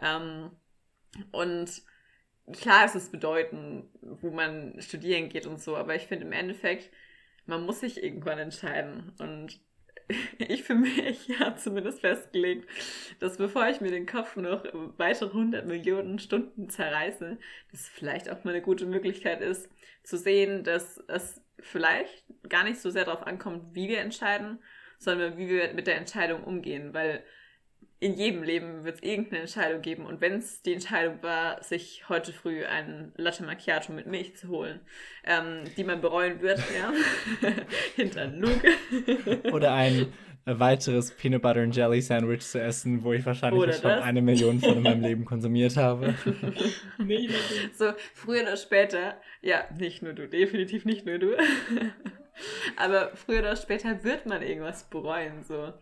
Ähm, 0.01 0.51
und 1.31 1.81
klar 2.53 2.85
ist 2.85 2.95
es 2.95 3.09
bedeuten, 3.09 3.89
wo 4.01 4.31
man 4.31 4.79
studieren 4.81 5.29
geht 5.29 5.47
und 5.47 5.61
so, 5.61 5.75
aber 5.75 5.95
ich 5.95 6.03
finde 6.03 6.25
im 6.25 6.31
Endeffekt, 6.31 6.91
man 7.45 7.65
muss 7.65 7.79
sich 7.81 8.03
irgendwann 8.03 8.39
entscheiden. 8.39 9.13
Und 9.19 9.59
ich 10.37 10.63
für 10.63 10.75
mich 10.75 11.29
habe 11.39 11.55
zumindest 11.57 12.01
festgelegt, 12.01 12.67
dass 13.19 13.37
bevor 13.37 13.67
ich 13.69 13.81
mir 13.81 13.91
den 13.91 14.05
Kopf 14.05 14.35
noch 14.35 14.63
weitere 14.97 15.29
100 15.29 15.65
Millionen 15.65 16.19
Stunden 16.19 16.69
zerreiße, 16.69 17.37
das 17.71 17.89
vielleicht 17.89 18.29
auch 18.29 18.43
mal 18.43 18.51
eine 18.51 18.61
gute 18.61 18.85
Möglichkeit 18.85 19.41
ist, 19.41 19.69
zu 20.03 20.17
sehen, 20.17 20.63
dass 20.63 20.97
es 21.07 21.41
vielleicht 21.59 22.23
gar 22.49 22.63
nicht 22.63 22.79
so 22.79 22.89
sehr 22.89 23.05
darauf 23.05 23.25
ankommt, 23.25 23.75
wie 23.75 23.87
wir 23.87 23.99
entscheiden, 23.99 24.59
sondern 24.97 25.37
wie 25.37 25.47
wir 25.47 25.73
mit 25.73 25.87
der 25.87 25.97
Entscheidung 25.97 26.43
umgehen, 26.43 26.93
weil 26.93 27.23
in 28.01 28.15
jedem 28.15 28.41
Leben 28.41 28.83
wird 28.83 28.95
es 28.95 29.03
irgendeine 29.03 29.41
Entscheidung 29.41 29.81
geben. 29.83 30.07
Und 30.07 30.21
wenn 30.21 30.39
es 30.39 30.63
die 30.63 30.73
Entscheidung 30.73 31.21
war, 31.21 31.63
sich 31.63 32.09
heute 32.09 32.33
früh 32.33 32.65
ein 32.65 33.13
Latte 33.15 33.43
Macchiato 33.43 33.93
mit 33.93 34.07
Milch 34.07 34.35
zu 34.35 34.49
holen, 34.49 34.79
ähm, 35.23 35.65
die 35.77 35.83
man 35.83 36.01
bereuen 36.01 36.41
wird, 36.41 36.59
ja, 36.77 36.91
hinter 37.95 38.25
Luke. 38.25 38.67
Oder 39.53 39.73
ein 39.73 40.11
weiteres 40.45 41.11
Peanut 41.11 41.43
Butter 41.43 41.61
and 41.61 41.75
Jelly 41.75 42.01
Sandwich 42.01 42.41
zu 42.41 42.59
essen, 42.59 43.03
wo 43.03 43.13
ich 43.13 43.23
wahrscheinlich 43.23 43.75
schon 43.75 43.91
eine 43.91 44.23
Million 44.23 44.59
von 44.59 44.77
in 44.77 44.81
meinem 44.81 45.01
Leben 45.03 45.23
konsumiert 45.23 45.77
habe. 45.77 46.15
nee, 46.97 47.29
so, 47.77 47.93
früher 48.15 48.41
oder 48.41 48.57
später, 48.57 49.21
ja, 49.43 49.65
nicht 49.77 50.01
nur 50.01 50.13
du, 50.13 50.27
definitiv 50.27 50.85
nicht 50.85 51.05
nur 51.05 51.19
du. 51.19 51.37
Aber 52.75 53.11
früher 53.15 53.41
oder 53.41 53.55
später 53.55 54.03
wird 54.03 54.25
man 54.25 54.41
irgendwas 54.41 54.89
bereuen, 54.89 55.43
so. 55.43 55.73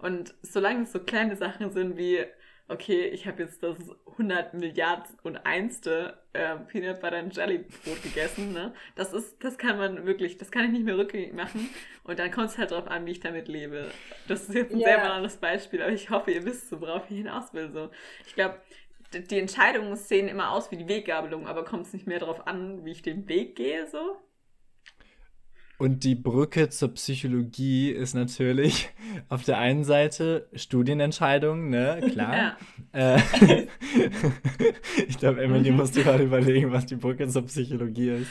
Und 0.00 0.34
solange 0.42 0.82
es 0.82 0.92
so 0.92 1.00
kleine 1.00 1.36
Sachen 1.36 1.70
sind 1.70 1.96
wie, 1.96 2.24
okay, 2.68 3.06
ich 3.08 3.26
habe 3.26 3.42
jetzt 3.42 3.62
das 3.62 3.76
100 4.12 4.54
Milliarden 4.54 5.16
und 5.22 5.36
einste 5.44 6.18
äh, 6.32 6.56
Peanut 6.56 7.00
Butter 7.00 7.16
and 7.16 7.36
Jelly 7.36 7.58
Brot 7.58 8.02
gegessen, 8.02 8.52
ne? 8.52 8.72
Das 8.96 9.12
ist, 9.12 9.42
das 9.44 9.58
kann 9.58 9.76
man 9.76 10.06
wirklich, 10.06 10.38
das 10.38 10.50
kann 10.50 10.64
ich 10.64 10.70
nicht 10.70 10.84
mehr 10.84 10.96
rückgängig 10.96 11.34
machen. 11.34 11.68
Und 12.04 12.18
dann 12.18 12.30
kommt 12.30 12.48
es 12.48 12.58
halt 12.58 12.70
darauf 12.70 12.88
an, 12.88 13.04
wie 13.06 13.10
ich 13.10 13.20
damit 13.20 13.48
lebe. 13.48 13.90
Das 14.28 14.48
ist 14.48 14.54
jetzt 14.54 14.72
ein 14.72 14.80
yeah. 14.80 14.88
sehr 14.88 14.98
banales 14.98 15.36
Beispiel, 15.36 15.82
aber 15.82 15.92
ich 15.92 16.10
hoffe, 16.10 16.30
ihr 16.30 16.44
wisst 16.44 16.70
so, 16.70 16.80
worauf 16.80 17.10
ich 17.10 17.18
hinaus 17.18 17.52
will. 17.52 17.70
So. 17.72 17.90
Ich 18.26 18.34
glaube, 18.34 18.60
die 19.12 19.38
Entscheidungen 19.38 19.96
sehen 19.96 20.28
immer 20.28 20.52
aus 20.52 20.70
wie 20.70 20.76
die 20.76 20.88
Weggabelung, 20.88 21.46
aber 21.46 21.64
kommt 21.64 21.86
es 21.86 21.92
nicht 21.92 22.06
mehr 22.06 22.20
darauf 22.20 22.46
an, 22.46 22.84
wie 22.84 22.92
ich 22.92 23.02
den 23.02 23.28
Weg 23.28 23.56
gehe, 23.56 23.86
so? 23.88 24.16
Und 25.80 26.04
die 26.04 26.14
Brücke 26.14 26.68
zur 26.68 26.92
Psychologie 26.92 27.88
ist 27.88 28.12
natürlich 28.12 28.90
auf 29.30 29.44
der 29.44 29.56
einen 29.56 29.82
Seite 29.82 30.46
Studienentscheidungen, 30.52 31.70
ne, 31.70 32.00
klar. 32.12 32.34
Ja. 32.92 33.16
Äh, 33.16 33.20
ich 35.08 35.16
glaube, 35.16 35.42
Emily 35.42 35.70
musst 35.70 35.96
du 35.96 36.02
gerade 36.02 36.24
überlegen, 36.24 36.70
was 36.70 36.84
die 36.84 36.96
Brücke 36.96 37.26
zur 37.28 37.46
Psychologie 37.46 38.10
ist. 38.10 38.30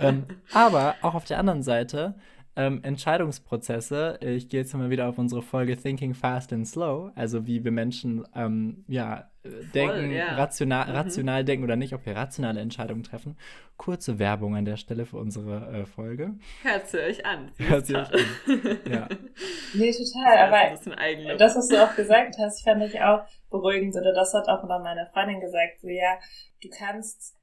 ähm, 0.00 0.24
aber 0.54 0.94
auch 1.02 1.14
auf 1.14 1.26
der 1.26 1.38
anderen 1.38 1.62
Seite 1.62 2.14
ähm, 2.56 2.80
Entscheidungsprozesse. 2.82 4.18
Ich 4.20 4.48
gehe 4.48 4.60
jetzt 4.60 4.74
mal 4.74 4.90
wieder 4.90 5.08
auf 5.08 5.18
unsere 5.18 5.42
Folge 5.42 5.76
Thinking 5.76 6.14
Fast 6.14 6.52
and 6.52 6.66
Slow, 6.66 7.10
also 7.14 7.46
wie 7.46 7.64
wir 7.64 7.72
Menschen 7.72 8.24
ähm, 8.34 8.84
ja, 8.86 9.28
Voll, 9.42 9.62
denken, 9.74 10.10
ja. 10.12 10.36
rational, 10.36 10.86
mhm. 10.88 10.94
rational 10.94 11.44
denken 11.44 11.64
oder 11.64 11.76
nicht, 11.76 11.92
ob 11.94 12.06
wir 12.06 12.16
rationale 12.16 12.60
Entscheidungen 12.60 13.02
treffen. 13.02 13.36
Kurze 13.76 14.18
Werbung 14.18 14.56
an 14.56 14.64
der 14.64 14.76
Stelle 14.76 15.04
für 15.04 15.18
unsere 15.18 15.80
äh, 15.80 15.84
Folge. 15.84 16.34
Hört 16.62 16.88
sie 16.88 17.00
euch 17.00 17.26
an. 17.26 17.50
Hört 17.58 17.86
sie 17.86 17.96
euch 17.96 18.12
an. 18.12 18.78
ja. 18.90 19.08
Nee, 19.74 19.92
total. 19.92 20.38
Aber 20.38 21.36
das, 21.36 21.56
was 21.56 21.68
du 21.68 21.82
auch 21.82 21.96
gesagt 21.96 22.36
hast, 22.38 22.62
fand 22.62 22.82
ich 22.84 23.00
auch 23.00 23.24
beruhigend. 23.50 23.96
Oder 23.96 24.14
das 24.14 24.32
hat 24.32 24.48
auch 24.48 24.62
meine 24.62 25.06
Freundin 25.12 25.40
gesagt. 25.40 25.80
So, 25.82 25.88
ja, 25.88 26.18
du 26.62 26.68
kannst 26.70 27.34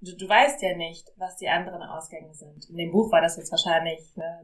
du, 0.00 0.16
du 0.16 0.28
weißt 0.28 0.62
ja 0.62 0.76
nicht, 0.76 1.12
was 1.16 1.36
die 1.36 1.48
anderen 1.48 1.82
Ausgänge 1.82 2.34
sind. 2.34 2.68
In 2.70 2.76
dem 2.76 2.92
Buch 2.92 3.10
war 3.12 3.20
das 3.20 3.36
jetzt 3.36 3.50
wahrscheinlich 3.50 4.14
ne, 4.16 4.42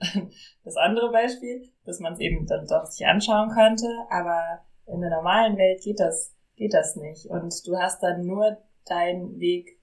das 0.64 0.76
andere 0.76 1.10
Beispiel, 1.10 1.68
dass 1.84 2.00
man 2.00 2.14
es 2.14 2.20
eben 2.20 2.46
dann 2.46 2.66
doch 2.66 2.84
sich 2.84 3.06
anschauen 3.06 3.50
könnte, 3.50 3.86
aber 4.10 4.64
in 4.86 5.00
der 5.00 5.10
normalen 5.10 5.56
Welt 5.56 5.82
geht 5.82 6.00
das, 6.00 6.34
geht 6.56 6.74
das 6.74 6.96
nicht. 6.96 7.26
Und 7.26 7.66
du 7.66 7.76
hast 7.76 8.02
dann 8.02 8.24
nur 8.24 8.58
dein 8.84 9.38
Weg 9.38 9.80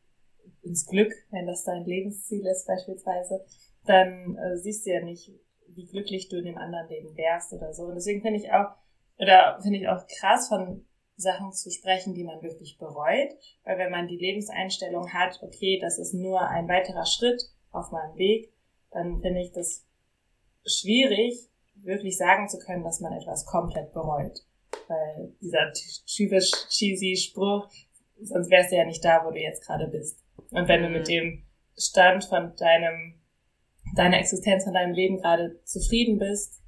ins 0.61 0.85
Glück, 0.85 1.11
wenn 1.31 1.45
das 1.45 1.63
dein 1.63 1.83
Lebensziel 1.83 2.45
ist 2.47 2.65
beispielsweise, 2.67 3.45
dann 3.85 4.37
äh, 4.37 4.57
siehst 4.57 4.85
du 4.85 4.91
ja 4.91 5.03
nicht, 5.03 5.31
wie 5.67 5.87
glücklich 5.87 6.29
du 6.29 6.37
in 6.37 6.45
dem 6.45 6.57
anderen 6.57 6.87
Leben 6.87 7.17
wärst 7.17 7.51
oder 7.53 7.73
so. 7.73 7.83
Und 7.83 7.95
deswegen 7.95 8.21
finde 8.21 8.39
ich 8.39 8.51
auch, 8.51 8.71
oder 9.17 9.59
finde 9.61 9.79
ich 9.79 9.87
auch 9.87 10.05
krass 10.07 10.47
von 10.47 10.85
Sachen 11.15 11.51
zu 11.53 11.69
sprechen, 11.69 12.13
die 12.13 12.23
man 12.23 12.41
wirklich 12.41 12.77
bereut, 12.77 13.29
weil 13.63 13.77
wenn 13.77 13.91
man 13.91 14.07
die 14.07 14.17
Lebenseinstellung 14.17 15.13
hat, 15.13 15.39
okay, 15.43 15.79
das 15.79 15.99
ist 15.99 16.13
nur 16.13 16.41
ein 16.47 16.67
weiterer 16.67 17.05
Schritt 17.05 17.41
auf 17.71 17.91
meinem 17.91 18.17
Weg, 18.17 18.51
dann 18.91 19.19
finde 19.19 19.41
ich 19.41 19.51
das 19.51 19.85
schwierig, 20.65 21.49
wirklich 21.75 22.17
sagen 22.17 22.47
zu 22.47 22.57
können, 22.59 22.83
dass 22.83 22.99
man 22.99 23.13
etwas 23.13 23.45
komplett 23.45 23.93
bereut. 23.93 24.39
Weil 24.87 25.33
dieser 25.41 25.71
typisch 26.05 26.51
cheesy 26.69 27.15
Spruch, 27.15 27.69
sonst 28.21 28.49
wärst 28.49 28.71
du 28.71 28.77
ja 28.77 28.85
nicht 28.85 29.03
da, 29.03 29.23
wo 29.25 29.31
du 29.31 29.39
jetzt 29.39 29.65
gerade 29.65 29.87
bist. 29.87 30.23
Und 30.51 30.67
wenn 30.67 30.81
du 30.81 30.89
mit 30.89 31.03
mhm. 31.03 31.11
dem 31.11 31.45
Stand 31.77 32.25
von 32.25 32.55
deinem, 32.55 33.21
deiner 33.95 34.19
Existenz, 34.19 34.63
von 34.63 34.73
deinem 34.73 34.93
Leben 34.93 35.17
gerade 35.17 35.63
zufrieden 35.63 36.19
bist, 36.19 36.61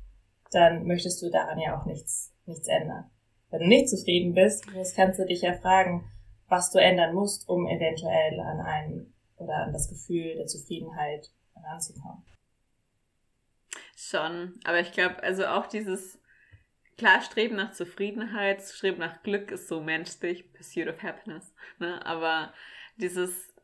dann 0.52 0.86
möchtest 0.86 1.22
du 1.22 1.30
daran 1.30 1.60
ja 1.60 1.80
auch 1.80 1.86
nichts, 1.86 2.34
nichts 2.46 2.68
ändern. 2.68 3.10
Wenn 3.55 3.69
du 3.69 3.75
nicht 3.75 3.89
zufrieden 3.89 4.33
bist, 4.33 4.67
kannst 4.95 5.17
du 5.17 5.25
dich 5.25 5.41
ja 5.41 5.53
fragen, 5.53 6.12
was 6.50 6.71
du 6.71 6.79
ändern 6.79 7.15
musst, 7.15 7.47
um 7.47 7.65
eventuell 7.67 8.38
an 8.41 8.59
ein 8.59 9.13
oder 9.38 9.55
an 9.63 9.71
das 9.71 9.88
Gefühl 9.88 10.35
der 10.35 10.45
Zufriedenheit 10.45 11.31
ranzukommen. 11.55 12.25
Schon, 13.95 14.59
aber 14.65 14.81
ich 14.81 14.91
glaube, 14.91 15.24
also 15.24 15.45
auch 15.45 15.67
dieses 15.67 16.19
klar 16.97 17.21
Streben 17.21 17.55
nach 17.55 17.71
Zufriedenheit, 17.71 18.62
Streben 18.62 19.00
nach 19.00 19.24
Glück 19.24 19.51
ist 19.51 19.69
so 19.69 19.79
menschlich, 19.79 20.51
Pursuit 20.51 20.89
of 20.89 21.01
Happiness, 21.01 21.53
ne? 21.79 22.05
Aber 22.05 22.53
dieses 22.97 23.54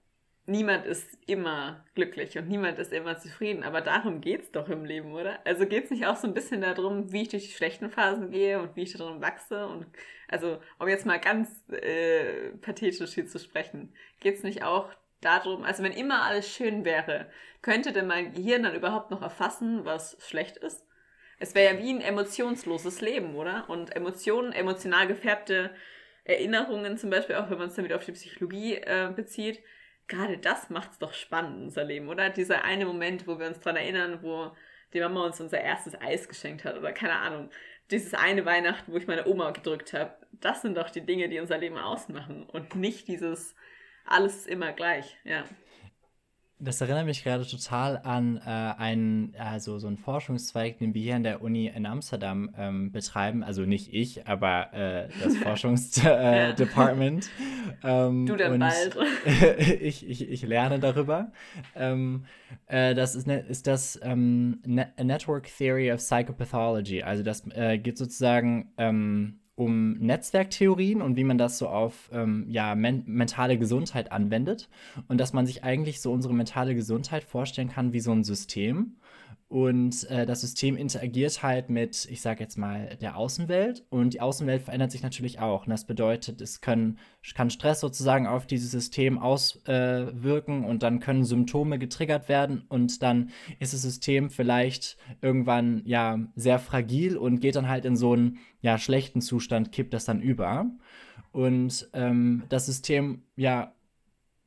niemand 0.51 0.85
ist 0.85 1.17
immer 1.25 1.83
glücklich 1.95 2.37
und 2.37 2.47
niemand 2.47 2.77
ist 2.77 2.93
immer 2.93 3.17
zufrieden. 3.17 3.63
Aber 3.63 3.81
darum 3.81 4.21
geht 4.21 4.41
es 4.41 4.51
doch 4.51 4.69
im 4.69 4.85
Leben, 4.85 5.13
oder? 5.13 5.39
Also 5.45 5.65
geht 5.65 5.85
es 5.85 5.91
nicht 5.91 6.05
auch 6.05 6.17
so 6.17 6.27
ein 6.27 6.33
bisschen 6.33 6.61
darum, 6.61 7.11
wie 7.11 7.23
ich 7.23 7.29
durch 7.29 7.47
die 7.47 7.53
schlechten 7.53 7.89
Phasen 7.89 8.29
gehe 8.29 8.61
und 8.61 8.75
wie 8.75 8.83
ich 8.83 8.93
darin 8.95 9.21
wachse? 9.21 9.65
Und 9.67 9.87
also, 10.27 10.59
um 10.77 10.87
jetzt 10.87 11.05
mal 11.05 11.19
ganz 11.19 11.49
äh, 11.69 12.49
pathetisch 12.61 13.13
hier 13.13 13.27
zu 13.27 13.39
sprechen, 13.39 13.93
geht 14.19 14.35
es 14.35 14.43
nicht 14.43 14.63
auch 14.63 14.89
darum, 15.21 15.63
also 15.63 15.83
wenn 15.83 15.91
immer 15.91 16.23
alles 16.23 16.51
schön 16.53 16.83
wäre, 16.83 17.29
könnte 17.61 17.93
denn 17.93 18.07
mein 18.07 18.33
Gehirn 18.33 18.63
dann 18.63 18.75
überhaupt 18.75 19.11
noch 19.11 19.21
erfassen, 19.21 19.85
was 19.85 20.17
schlecht 20.19 20.57
ist? 20.57 20.85
Es 21.39 21.55
wäre 21.55 21.75
ja 21.75 21.81
wie 21.81 21.91
ein 21.91 22.01
emotionsloses 22.01 23.01
Leben, 23.01 23.35
oder? 23.35 23.69
Und 23.69 23.95
Emotionen, 23.95 24.51
emotional 24.51 25.07
gefärbte 25.07 25.71
Erinnerungen, 26.23 26.97
zum 26.97 27.09
Beispiel 27.09 27.35
auch 27.35 27.49
wenn 27.49 27.57
man 27.57 27.69
es 27.69 27.75
dann 27.75 27.85
wieder 27.85 27.95
auf 27.95 28.05
die 28.05 28.11
Psychologie 28.11 28.75
äh, 28.75 29.11
bezieht, 29.15 29.61
gerade 30.11 30.37
das 30.37 30.69
macht 30.69 30.91
es 30.91 30.99
doch 30.99 31.13
spannend, 31.13 31.63
unser 31.63 31.83
Leben, 31.83 32.09
oder? 32.09 32.29
Dieser 32.29 32.63
eine 32.63 32.85
Moment, 32.85 33.27
wo 33.27 33.39
wir 33.39 33.47
uns 33.47 33.59
daran 33.59 33.77
erinnern, 33.77 34.19
wo 34.21 34.51
die 34.93 34.99
Mama 34.99 35.25
uns 35.25 35.39
unser 35.39 35.61
erstes 35.61 35.99
Eis 35.99 36.27
geschenkt 36.27 36.65
hat 36.65 36.77
oder 36.77 36.91
keine 36.91 37.13
Ahnung. 37.13 37.49
Dieses 37.89 38.13
eine 38.13 38.45
Weihnachten, 38.45 38.91
wo 38.91 38.97
ich 38.97 39.07
meine 39.07 39.25
Oma 39.25 39.51
gedrückt 39.51 39.93
habe. 39.93 40.13
Das 40.33 40.61
sind 40.61 40.77
doch 40.77 40.89
die 40.89 41.05
Dinge, 41.05 41.29
die 41.29 41.39
unser 41.39 41.57
Leben 41.57 41.77
ausmachen 41.77 42.43
und 42.43 42.75
nicht 42.75 43.07
dieses 43.07 43.55
alles 44.05 44.45
immer 44.45 44.73
gleich, 44.73 45.17
ja. 45.23 45.45
Das 46.63 46.79
erinnert 46.79 47.07
mich 47.07 47.23
gerade 47.23 47.45
total 47.47 47.99
an 48.03 48.37
äh, 48.37 48.49
einen, 48.49 49.33
also 49.35 49.79
so 49.79 49.87
einen 49.87 49.97
Forschungszweig, 49.97 50.77
den 50.77 50.93
wir 50.93 51.01
hier 51.01 51.15
an 51.15 51.23
der 51.23 51.41
Uni 51.41 51.65
in 51.65 51.87
Amsterdam 51.87 52.51
ähm, 52.55 52.91
betreiben. 52.91 53.43
Also 53.43 53.63
nicht 53.63 53.91
ich, 53.91 54.27
aber 54.27 54.71
äh, 54.71 55.07
das 55.23 55.37
Forschungsdepartment. 55.43 57.29
Äh, 57.83 57.87
ähm, 58.07 58.27
du 58.27 58.35
dann 58.35 58.59
bald. 58.59 58.95
ich, 59.81 60.07
ich, 60.07 60.29
ich 60.29 60.41
lerne 60.43 60.77
darüber. 60.77 61.31
Ähm, 61.75 62.25
äh, 62.67 62.93
das 62.93 63.15
ist, 63.15 63.25
ne, 63.25 63.39
ist 63.39 63.65
das 63.65 63.99
ähm, 64.03 64.61
ne 64.63 64.93
Network 65.01 65.49
Theory 65.57 65.91
of 65.91 65.99
Psychopathology. 65.99 67.01
Also 67.01 67.23
das 67.23 67.43
äh, 67.55 67.79
geht 67.79 67.97
sozusagen 67.97 68.71
ähm, 68.77 69.39
um 69.63 69.93
Netzwerktheorien 69.93 71.01
und 71.01 71.15
wie 71.15 71.23
man 71.23 71.37
das 71.37 71.57
so 71.57 71.67
auf 71.67 72.09
ähm, 72.11 72.45
ja, 72.49 72.75
men 72.75 73.03
mentale 73.05 73.57
Gesundheit 73.57 74.11
anwendet. 74.11 74.69
Und 75.07 75.19
dass 75.19 75.33
man 75.33 75.45
sich 75.45 75.63
eigentlich 75.63 76.01
so 76.01 76.11
unsere 76.11 76.33
mentale 76.33 76.73
Gesundheit 76.75 77.23
vorstellen 77.23 77.69
kann 77.69 77.93
wie 77.93 77.99
so 77.99 78.11
ein 78.11 78.23
System. 78.23 78.95
Und 79.51 80.09
äh, 80.09 80.25
das 80.25 80.39
System 80.39 80.77
interagiert 80.77 81.43
halt 81.43 81.69
mit, 81.69 82.07
ich 82.09 82.21
sage 82.21 82.39
jetzt 82.41 82.57
mal, 82.57 82.95
der 83.01 83.17
Außenwelt. 83.17 83.83
Und 83.89 84.13
die 84.13 84.21
Außenwelt 84.21 84.61
verändert 84.61 84.93
sich 84.93 85.03
natürlich 85.03 85.41
auch. 85.41 85.65
Und 85.65 85.71
das 85.71 85.83
bedeutet, 85.83 86.39
es 86.39 86.61
können, 86.61 86.99
kann 87.35 87.49
Stress 87.49 87.81
sozusagen 87.81 88.27
auf 88.27 88.47
dieses 88.47 88.71
System 88.71 89.19
auswirken 89.19 90.63
äh, 90.63 90.65
und 90.65 90.83
dann 90.83 91.01
können 91.01 91.25
Symptome 91.25 91.79
getriggert 91.79 92.29
werden. 92.29 92.63
Und 92.69 93.03
dann 93.03 93.31
ist 93.59 93.73
das 93.73 93.81
System 93.81 94.29
vielleicht 94.29 94.95
irgendwann 95.21 95.81
ja 95.83 96.17
sehr 96.35 96.57
fragil 96.57 97.17
und 97.17 97.41
geht 97.41 97.57
dann 97.57 97.67
halt 97.67 97.83
in 97.83 97.97
so 97.97 98.13
einen 98.13 98.37
ja, 98.61 98.77
schlechten 98.77 99.19
Zustand, 99.19 99.73
kippt 99.73 99.93
das 99.93 100.05
dann 100.05 100.21
über. 100.21 100.71
Und 101.33 101.89
ähm, 101.91 102.43
das 102.47 102.67
System 102.67 103.23
ja 103.35 103.73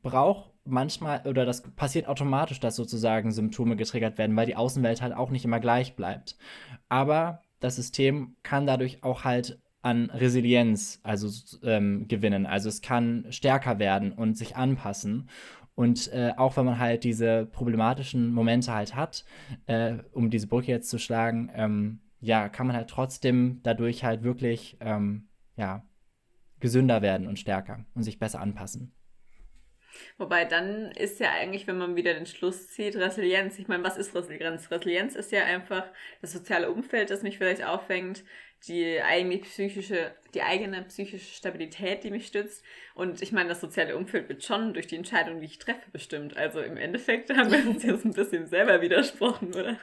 braucht 0.03 0.54
manchmal, 0.65 1.27
oder 1.27 1.45
das 1.45 1.63
passiert 1.63 2.09
automatisch, 2.09 2.61
dass 2.61 2.77
sozusagen 2.77 3.33
Symptome 3.33 3.77
getriggert 3.77 4.19
werden, 4.19 4.37
weil 4.37 4.47
die 4.47 4.57
Außenwelt 4.57 5.03
halt 5.03 5.15
auch 5.15 5.31
nicht 5.31 5.45
immer 5.45 5.61
gleich 5.61 5.97
bleibt. 5.97 6.37
Aber 6.89 7.43
das 7.61 7.77
System 7.77 8.37
kann 8.43 8.67
dadurch 8.67 9.03
auch 9.03 9.25
halt 9.25 9.61
an 9.83 10.11
Resilienz 10.11 11.01
also 11.03 11.29
ähm, 11.63 12.09
gewinnen. 12.09 12.47
Also 12.47 12.69
es 12.69 12.81
kann 12.81 13.27
stärker 13.31 13.79
werden 13.79 14.13
und 14.13 14.37
sich 14.37 14.57
anpassen. 14.57 15.29
Und 15.75 16.11
äh, 16.13 16.33
auch 16.37 16.57
wenn 16.57 16.65
man 16.65 16.79
halt 16.79 17.05
diese 17.05 17.47
problematischen 17.47 18.33
Momente 18.33 18.73
halt 18.73 18.95
hat, 18.95 19.25
äh, 19.67 19.97
um 20.13 20.31
diese 20.31 20.47
Brücke 20.47 20.71
jetzt 20.71 20.89
zu 20.89 20.99
schlagen, 20.99 21.51
ähm, 21.55 22.01
ja, 22.21 22.49
kann 22.49 22.67
man 22.67 22.77
halt 22.77 22.89
trotzdem 22.89 23.61
dadurch 23.63 24.05
halt 24.05 24.23
wirklich 24.23 24.79
ähm, 24.81 25.29
ja, 25.57 25.85
gesünder 26.61 27.03
werden 27.03 27.27
und 27.27 27.39
stärker 27.39 27.85
und 27.95 28.05
sich 28.05 28.19
besser 28.19 28.41
anpassen. 28.41 28.95
Wobei 30.19 30.45
dann 30.45 30.91
ist 30.93 31.21
ja 31.21 31.33
eigentlich, 31.33 31.67
wenn 31.67 31.79
man 31.79 31.97
wieder 31.97 32.15
den 32.15 32.27
Schluss 32.27 32.69
zieht, 32.69 32.97
Resilienz. 32.97 33.59
Ich 33.59 33.69
meine, 33.69 33.85
was 33.85 33.97
ist 33.97 34.15
Resilienz? 34.15 34.71
Resilienz 34.71 35.15
ist 35.15 35.33
ja 35.33 35.45
einfach 35.45 35.87
das 36.21 36.33
soziale 36.33 36.71
Umfeld, 36.71 37.11
das 37.11 37.23
mich 37.23 37.39
vielleicht 37.39 37.65
auffängt, 37.65 38.25
die 38.69 39.01
eigene 39.03 39.39
psychische, 39.39 40.13
die 40.33 40.43
eigene 40.43 40.83
psychische 40.83 41.35
Stabilität, 41.35 42.03
die 42.03 42.11
mich 42.11 42.27
stützt. 42.27 42.65
Und 42.95 43.21
ich 43.21 43.33
meine, 43.33 43.51
das 43.51 43.61
soziale 43.61 43.97
Umfeld 43.97 44.29
wird 44.29 44.43
schon 44.43 44.73
durch 44.73 44.87
die 44.87 44.97
Entscheidung, 44.97 45.41
die 45.41 45.47
ich 45.47 45.59
treffe, 45.59 45.91
bestimmt. 45.93 46.37
Also 46.37 46.61
im 46.61 46.77
Endeffekt 46.77 47.31
haben 47.37 47.51
wir 47.51 47.67
uns 47.69 47.83
jetzt 47.83 48.05
ein 48.05 48.13
bisschen 48.13 48.47
selber 48.47 48.81
widersprochen, 48.81 49.49
oder? 49.49 49.77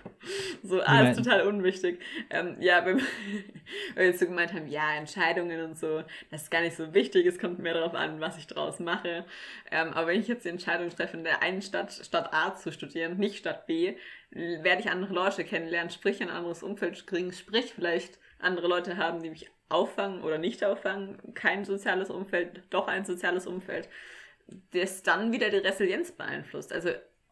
So, 0.64 0.82
ah, 0.82 1.10
ist 1.10 1.18
total 1.18 1.48
unwichtig. 1.48 2.00
Ähm, 2.30 2.58
ja, 2.60 2.84
wenn, 2.86 2.98
wir 3.96 4.06
jetzt 4.06 4.20
so 4.20 4.26
gemeint 4.26 4.54
haben, 4.54 4.68
ja, 4.68 4.96
Entscheidungen 4.96 5.62
und 5.62 5.78
so, 5.78 6.04
das 6.32 6.44
ist 6.44 6.52
gar 6.52 6.62
nicht 6.62 6.76
so 6.76 6.94
wichtig, 6.94 7.26
es 7.28 7.38
kommt 7.38 7.60
mehr 7.60 7.76
darauf 7.76 7.94
an, 7.94 8.20
was 8.20 8.38
ich 8.38 8.48
draus 8.48 8.80
mache. 8.80 9.26
Ähm, 9.72 9.94
aber 9.94 10.08
wenn 10.08 10.20
ich 10.20 10.28
jetzt 10.28 10.46
die 10.46 10.50
Entscheidung 10.50 10.90
treffe, 10.90 11.18
in 11.18 11.24
der 11.24 11.44
einen 11.44 11.62
Stadt, 11.62 11.94
Stadt 11.94 12.34
A 12.34 12.56
zu 12.56 12.72
studieren, 12.72 13.18
nicht 13.18 13.38
Stadt 13.38 13.68
B, 13.68 13.96
werde 14.32 14.82
ich 14.82 14.90
andere 14.90 15.14
Leute 15.14 15.44
kennenlernen, 15.44 15.90
sprich 15.90 16.22
ein 16.22 16.30
anderes 16.30 16.64
Umfeld 16.64 17.06
kriegen, 17.06 17.34
sprich 17.34 17.74
vielleicht 17.74 18.18
andere 18.42 18.68
Leute 18.68 18.98
haben, 18.98 19.22
die 19.22 19.30
mich 19.30 19.50
auffangen 19.70 20.22
oder 20.22 20.38
nicht 20.38 20.64
auffangen, 20.64 21.18
kein 21.34 21.66
soziales 21.66 22.10
Umfeld, 22.10 22.62
doch 22.70 22.88
ein 22.88 23.06
soziales 23.06 23.48
Umfeld, 23.48 23.90
das 24.74 25.04
dann 25.04 25.32
wieder 25.32 25.50
die 25.50 25.58
Resilienz 25.58 26.12
beeinflusst. 26.12 26.74
Also 26.74 26.90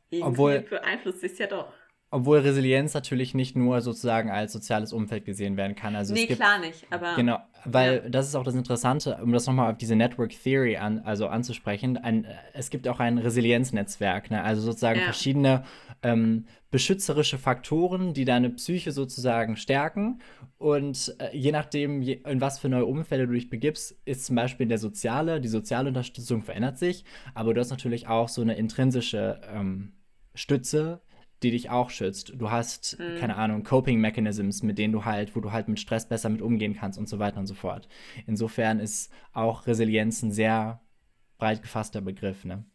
irgendwie 0.10 0.32
Obwohl, 0.32 0.60
beeinflusst 0.62 1.22
sich 1.22 1.38
ja 1.38 1.48
doch. 1.48 1.74
Obwohl 2.12 2.40
Resilienz 2.40 2.96
natürlich 2.96 3.36
nicht 3.36 3.56
nur 3.56 3.82
sozusagen 3.82 4.32
als 4.32 4.52
soziales 4.52 4.94
Umfeld 4.94 5.26
gesehen 5.26 5.58
werden 5.58 5.76
kann. 5.76 5.96
Also 5.96 6.16
nee, 6.16 6.22
es 6.22 6.28
gibt, 6.28 6.40
klar 6.40 6.58
nicht. 6.58 6.88
Aber 6.90 7.16
genau, 7.16 7.38
weil 7.66 8.02
ja. 8.04 8.10
das 8.10 8.28
ist 8.28 8.36
auch 8.36 8.44
das 8.44 8.56
Interessante, 8.56 9.20
um 9.22 9.32
das 9.32 9.46
nochmal 9.46 9.72
auf 9.72 9.78
diese 9.78 9.96
Network 9.96 10.32
Theory 10.32 10.78
an, 10.78 11.00
also 11.00 11.28
anzusprechen. 11.28 11.98
Ein, 11.98 12.26
es 12.54 12.72
gibt 12.72 12.88
auch 12.88 13.00
ein 13.00 13.20
Resilienznetzwerk, 13.20 14.32
ne? 14.32 14.42
also 14.42 14.62
sozusagen 14.62 15.00
ja. 15.00 15.06
verschiedene 15.06 15.64
ähm, 16.04 16.46
beschützerische 16.72 17.38
Faktoren, 17.38 18.14
die 18.14 18.26
deine 18.26 18.50
Psyche 18.50 18.92
sozusagen 18.92 19.58
stärken. 19.58 20.22
Und 20.58 21.16
äh, 21.20 21.36
je 21.36 21.52
nachdem, 21.52 22.02
je, 22.02 22.22
in 22.26 22.42
was 22.42 22.60
für 22.60 22.70
neue 22.70 22.86
Umfälle 22.86 23.28
du 23.28 23.34
dich 23.34 23.50
begibst, 23.50 24.00
ist 24.06 24.26
zum 24.26 24.36
Beispiel 24.36 24.68
der 24.68 24.78
soziale, 24.78 25.42
die 25.42 25.48
soziale 25.48 25.90
Unterstützung 25.90 26.44
verändert 26.44 26.78
sich, 26.78 27.06
aber 27.34 27.54
du 27.54 27.60
hast 27.60 27.70
natürlich 27.72 28.08
auch 28.08 28.30
so 28.30 28.42
eine 28.42 28.56
intrinsische 28.56 29.42
ähm, 29.54 29.94
Stütze 30.34 31.02
die 31.44 31.52
dich 31.52 31.70
auch 31.70 31.90
schützt. 31.90 32.34
Du 32.38 32.52
hast, 32.52 33.00
mhm. 33.00 33.18
keine 33.20 33.38
Ahnung, 33.38 33.64
Coping 33.64 34.00
Mechanisms, 34.00 34.64
mit 34.64 34.78
denen 34.78 34.94
du 34.94 35.06
halt, 35.06 35.36
wo 35.36 35.40
du 35.40 35.52
halt 35.52 35.68
mit 35.68 35.80
Stress 35.80 36.08
besser 36.08 36.30
mit 36.30 36.42
umgehen 36.42 36.76
kannst 36.76 37.00
und 37.00 37.08
so 37.08 37.20
weiter 37.20 37.40
und 37.40 37.48
so 37.48 37.54
fort. 37.54 37.88
Insofern 38.28 38.80
ist 38.80 39.12
auch 39.34 39.68
Resilienz 39.68 40.22
ein 40.22 40.32
sehr 40.32 40.82
breit 41.38 41.62
gefasster 41.62 42.02
Begriff, 42.02 42.44
ne? 42.44 42.66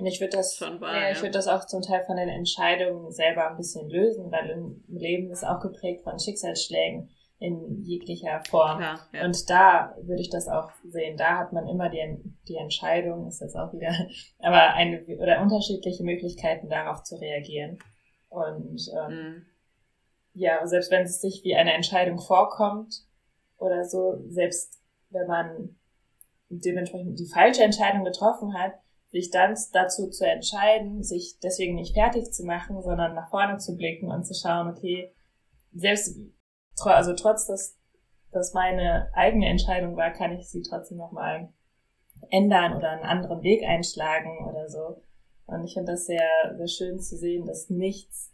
Und 0.00 0.06
ich 0.06 0.20
würde 0.20 0.36
das, 0.36 0.56
Schon 0.56 0.80
wahr, 0.80 0.94
ja, 1.02 1.10
ich 1.10 1.18
würde 1.20 1.32
das 1.32 1.46
auch 1.48 1.66
zum 1.66 1.82
Teil 1.82 2.02
von 2.06 2.16
den 2.16 2.28
Entscheidungen 2.28 3.10
selber 3.12 3.50
ein 3.50 3.56
bisschen 3.56 3.88
lösen, 3.88 4.30
weil 4.32 4.48
im 4.50 4.82
Leben 4.88 5.30
ist 5.30 5.44
auch 5.44 5.60
geprägt 5.60 6.02
von 6.02 6.18
Schicksalsschlägen. 6.18 7.10
in 7.42 7.82
jeglicher 7.84 8.42
Form. 8.50 8.78
Klar, 8.78 9.00
ja. 9.14 9.24
Und 9.24 9.48
da 9.48 9.94
würde 10.02 10.20
ich 10.20 10.28
das 10.28 10.46
auch 10.46 10.70
sehen. 10.84 11.16
Da 11.16 11.38
hat 11.38 11.52
man 11.54 11.66
immer 11.68 11.88
die, 11.88 12.18
die 12.48 12.56
Entscheidung, 12.56 13.26
ist 13.28 13.40
jetzt 13.40 13.56
auch 13.56 13.72
wieder, 13.72 13.88
aber 14.40 14.74
eine 14.74 15.02
oder 15.18 15.40
unterschiedliche 15.40 16.04
Möglichkeiten 16.04 16.68
darauf 16.68 17.02
zu 17.02 17.16
reagieren. 17.16 17.78
Und 18.28 18.80
ähm, 18.94 19.08
Mhm. 19.14 19.46
ja, 20.34 20.66
selbst 20.66 20.90
wenn 20.90 21.02
es 21.04 21.20
sich 21.22 21.42
wie 21.42 21.54
eine 21.56 21.72
Entscheidung 21.72 22.18
vorkommt 22.18 22.94
oder 23.56 23.84
so, 23.84 24.18
selbst 24.28 24.78
wenn 25.08 25.26
man 25.26 25.76
dementsprechend 26.50 27.18
die 27.18 27.26
falsche 27.32 27.62
Entscheidung 27.62 28.04
getroffen 28.04 28.52
hat, 28.54 28.74
sich 29.10 29.30
dann 29.30 29.56
dazu 29.72 30.08
zu 30.08 30.24
entscheiden, 30.24 31.02
sich 31.02 31.38
deswegen 31.42 31.74
nicht 31.74 31.94
fertig 31.94 32.30
zu 32.32 32.44
machen, 32.44 32.80
sondern 32.82 33.14
nach 33.14 33.28
vorne 33.30 33.58
zu 33.58 33.76
blicken 33.76 34.10
und 34.10 34.24
zu 34.24 34.34
schauen, 34.34 34.68
okay, 34.68 35.12
selbst, 35.72 36.16
also 36.84 37.14
trotz, 37.14 37.46
dass 37.46 37.76
das 38.30 38.54
meine 38.54 39.10
eigene 39.14 39.48
Entscheidung 39.48 39.96
war, 39.96 40.12
kann 40.12 40.32
ich 40.32 40.48
sie 40.48 40.62
trotzdem 40.62 40.98
nochmal 40.98 41.52
ändern 42.30 42.76
oder 42.76 42.90
einen 42.90 43.02
anderen 43.02 43.42
Weg 43.42 43.64
einschlagen 43.64 44.46
oder 44.46 44.68
so. 44.68 45.02
Und 45.46 45.64
ich 45.64 45.74
finde 45.74 45.92
das 45.92 46.06
sehr, 46.06 46.54
sehr 46.56 46.68
schön 46.68 47.00
zu 47.00 47.16
sehen, 47.16 47.46
dass 47.46 47.70
nichts, 47.70 48.32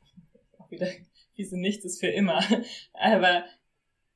auch 0.58 0.70
wieder, 0.70 0.86
diese 1.36 1.58
nichts 1.58 1.84
ist 1.84 2.00
für 2.00 2.08
immer, 2.08 2.40
aber 2.94 3.44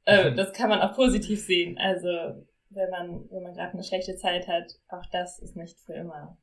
äh, 0.07 0.33
das 0.35 0.53
kann 0.55 0.71
man 0.71 0.81
auch 0.81 0.94
positiv 0.94 1.44
sehen. 1.44 1.77
Also 1.77 2.47
wenn 2.79 2.91
man, 2.91 3.31
wenn 3.31 3.43
man 3.43 3.55
gerade 3.55 3.75
eine 3.75 3.85
schlechte 3.85 4.17
Zeit 4.17 4.49
hat, 4.49 4.79
auch 4.88 5.05
das 5.12 5.38
ist 5.38 5.57
nicht 5.57 5.79
für 5.81 5.95
immer. 5.95 6.38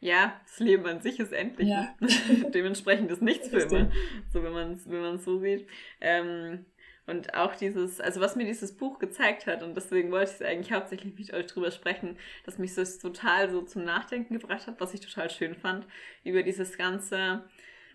Ja, 0.00 0.38
das 0.44 0.58
Leben 0.58 0.84
an 0.86 1.00
sich 1.00 1.18
ist 1.20 1.32
endlich. 1.32 1.68
Ja. 1.68 1.94
Dementsprechend 2.50 3.10
ist 3.10 3.22
nichts 3.22 3.48
für 3.48 3.60
immer. 3.60 3.90
So, 4.32 4.42
wenn 4.42 4.52
man 4.52 4.72
es 4.72 4.88
wenn 4.88 5.00
man's 5.00 5.24
so 5.24 5.38
sieht. 5.38 5.66
Ähm, 6.00 6.66
und 7.06 7.34
auch 7.34 7.54
dieses, 7.54 8.00
also 8.00 8.20
was 8.20 8.34
mir 8.34 8.44
dieses 8.44 8.76
Buch 8.76 8.98
gezeigt 8.98 9.46
hat, 9.46 9.62
und 9.62 9.74
deswegen 9.76 10.10
wollte 10.10 10.30
ich 10.30 10.40
es 10.40 10.42
eigentlich 10.42 10.72
hauptsächlich 10.72 11.14
mit 11.14 11.32
euch 11.34 11.46
drüber 11.46 11.70
sprechen, 11.70 12.18
dass 12.44 12.58
mich 12.58 12.74
das 12.74 12.98
total 12.98 13.50
so 13.50 13.60
zum 13.62 13.84
Nachdenken 13.84 14.34
gebracht 14.34 14.66
hat, 14.66 14.80
was 14.80 14.94
ich 14.94 15.00
total 15.00 15.28
schön 15.28 15.54
fand, 15.54 15.86
über 16.22 16.42
dieses 16.42 16.78
ganze, 16.78 17.44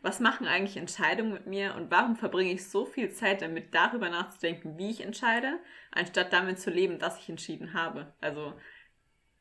was 0.02 0.20
machen 0.20 0.48
eigentlich 0.48 0.78
Entscheidungen 0.78 1.34
mit 1.34 1.46
mir 1.46 1.76
und 1.76 1.92
warum 1.92 2.16
verbringe 2.16 2.54
ich 2.54 2.68
so 2.70 2.86
viel 2.86 3.12
Zeit 3.12 3.42
damit, 3.42 3.74
darüber 3.74 4.10
nachzudenken, 4.10 4.78
wie 4.78 4.90
ich 4.90 5.02
entscheide, 5.02 5.60
anstatt 5.92 6.32
damit 6.32 6.60
zu 6.60 6.70
leben, 6.70 7.00
dass 7.00 7.20
ich 7.20 7.30
entschieden 7.30 7.74
habe. 7.74 8.14
Also, 8.22 8.54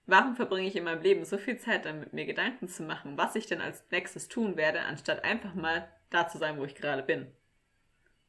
warum 0.07 0.35
verbringe 0.35 0.67
ich 0.67 0.75
in 0.75 0.85
meinem 0.85 1.03
Leben 1.03 1.25
so 1.25 1.39
viel 1.39 1.59
Zeit 1.59 1.85
damit, 1.85 2.13
mir 2.13 2.27
Gedanken 2.27 2.69
zu 2.69 2.83
machen, 2.83 3.17
was 3.17 3.37
ich 3.37 3.47
denn 3.47 3.61
als 3.61 3.85
nächstes 3.91 4.29
tun 4.29 4.57
werde, 4.57 4.81
anstatt 4.81 5.25
einfach 5.25 5.55
mal 5.55 5.89
da 6.11 6.29
zu 6.29 6.39
sein, 6.39 6.59
wo 6.59 6.65
ich 6.65 6.75
gerade 6.75 7.03
bin? 7.03 7.29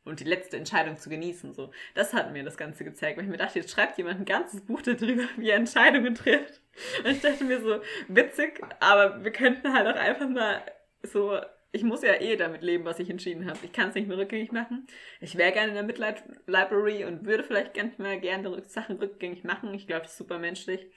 Und 0.06 0.20
die 0.20 0.26
letzte 0.26 0.58
Entscheidung 0.58 0.98
zu 0.98 1.10
genießen, 1.10 1.54
so. 1.54 1.72
Das 1.94 2.14
hat 2.14 2.32
mir 2.32 2.44
das 2.44 2.58
Ganze 2.58 2.84
gezeigt, 2.84 3.18
weil 3.18 3.26
ich 3.26 3.30
mir 3.30 3.38
dachte, 3.38 3.60
jetzt 3.60 3.72
schreibt 3.72 3.98
jemand 3.98 4.20
ein 4.20 4.26
ganzes 4.26 4.62
Buch 4.62 4.82
darüber, 4.82 5.24
wie 5.38 5.50
er 5.50 5.58
Entscheidungen 5.58 6.16
trifft. 6.16 6.62
Und 7.04 7.12
ich 7.12 7.22
dachte 7.22 7.44
mir 7.44 7.62
so, 7.62 7.82
witzig, 8.08 8.62
aber 8.80 9.24
wir 9.24 9.32
könnten 9.32 9.74
halt 9.74 9.88
auch 9.88 10.00
einfach 10.00 10.30
mal 10.30 10.62
so, 11.04 11.40
ich 11.72 11.84
muss 11.84 12.02
ja 12.02 12.20
eh 12.20 12.36
damit 12.36 12.64
leben, 12.64 12.86
was 12.86 13.00
ich 13.00 13.10
entschieden 13.10 13.48
habe. 13.48 13.60
Ich 13.64 13.72
kann 13.72 13.90
es 13.90 13.96
nicht 13.96 14.08
mehr 14.08 14.18
rückgängig 14.18 14.52
machen. 14.52 14.88
Ich 15.22 15.38
wäre 15.38 15.52
gerne 15.52 15.70
in 15.70 15.76
der 15.76 15.84
Midlight 15.84 16.24
Library 16.48 17.06
und 17.06 17.26
würde 17.26 17.44
vielleicht 17.44 17.74
gerne 17.74 17.92
mal 17.98 18.20
gerne 18.20 18.62
Sachen 18.66 18.98
rückgängig 18.98 19.44
machen. 19.44 19.74
Ich 19.74 19.86
glaube, 19.86 20.04
das 20.04 20.12
ist 20.12 20.18
super 20.18 20.40
menschlich. 20.40 20.88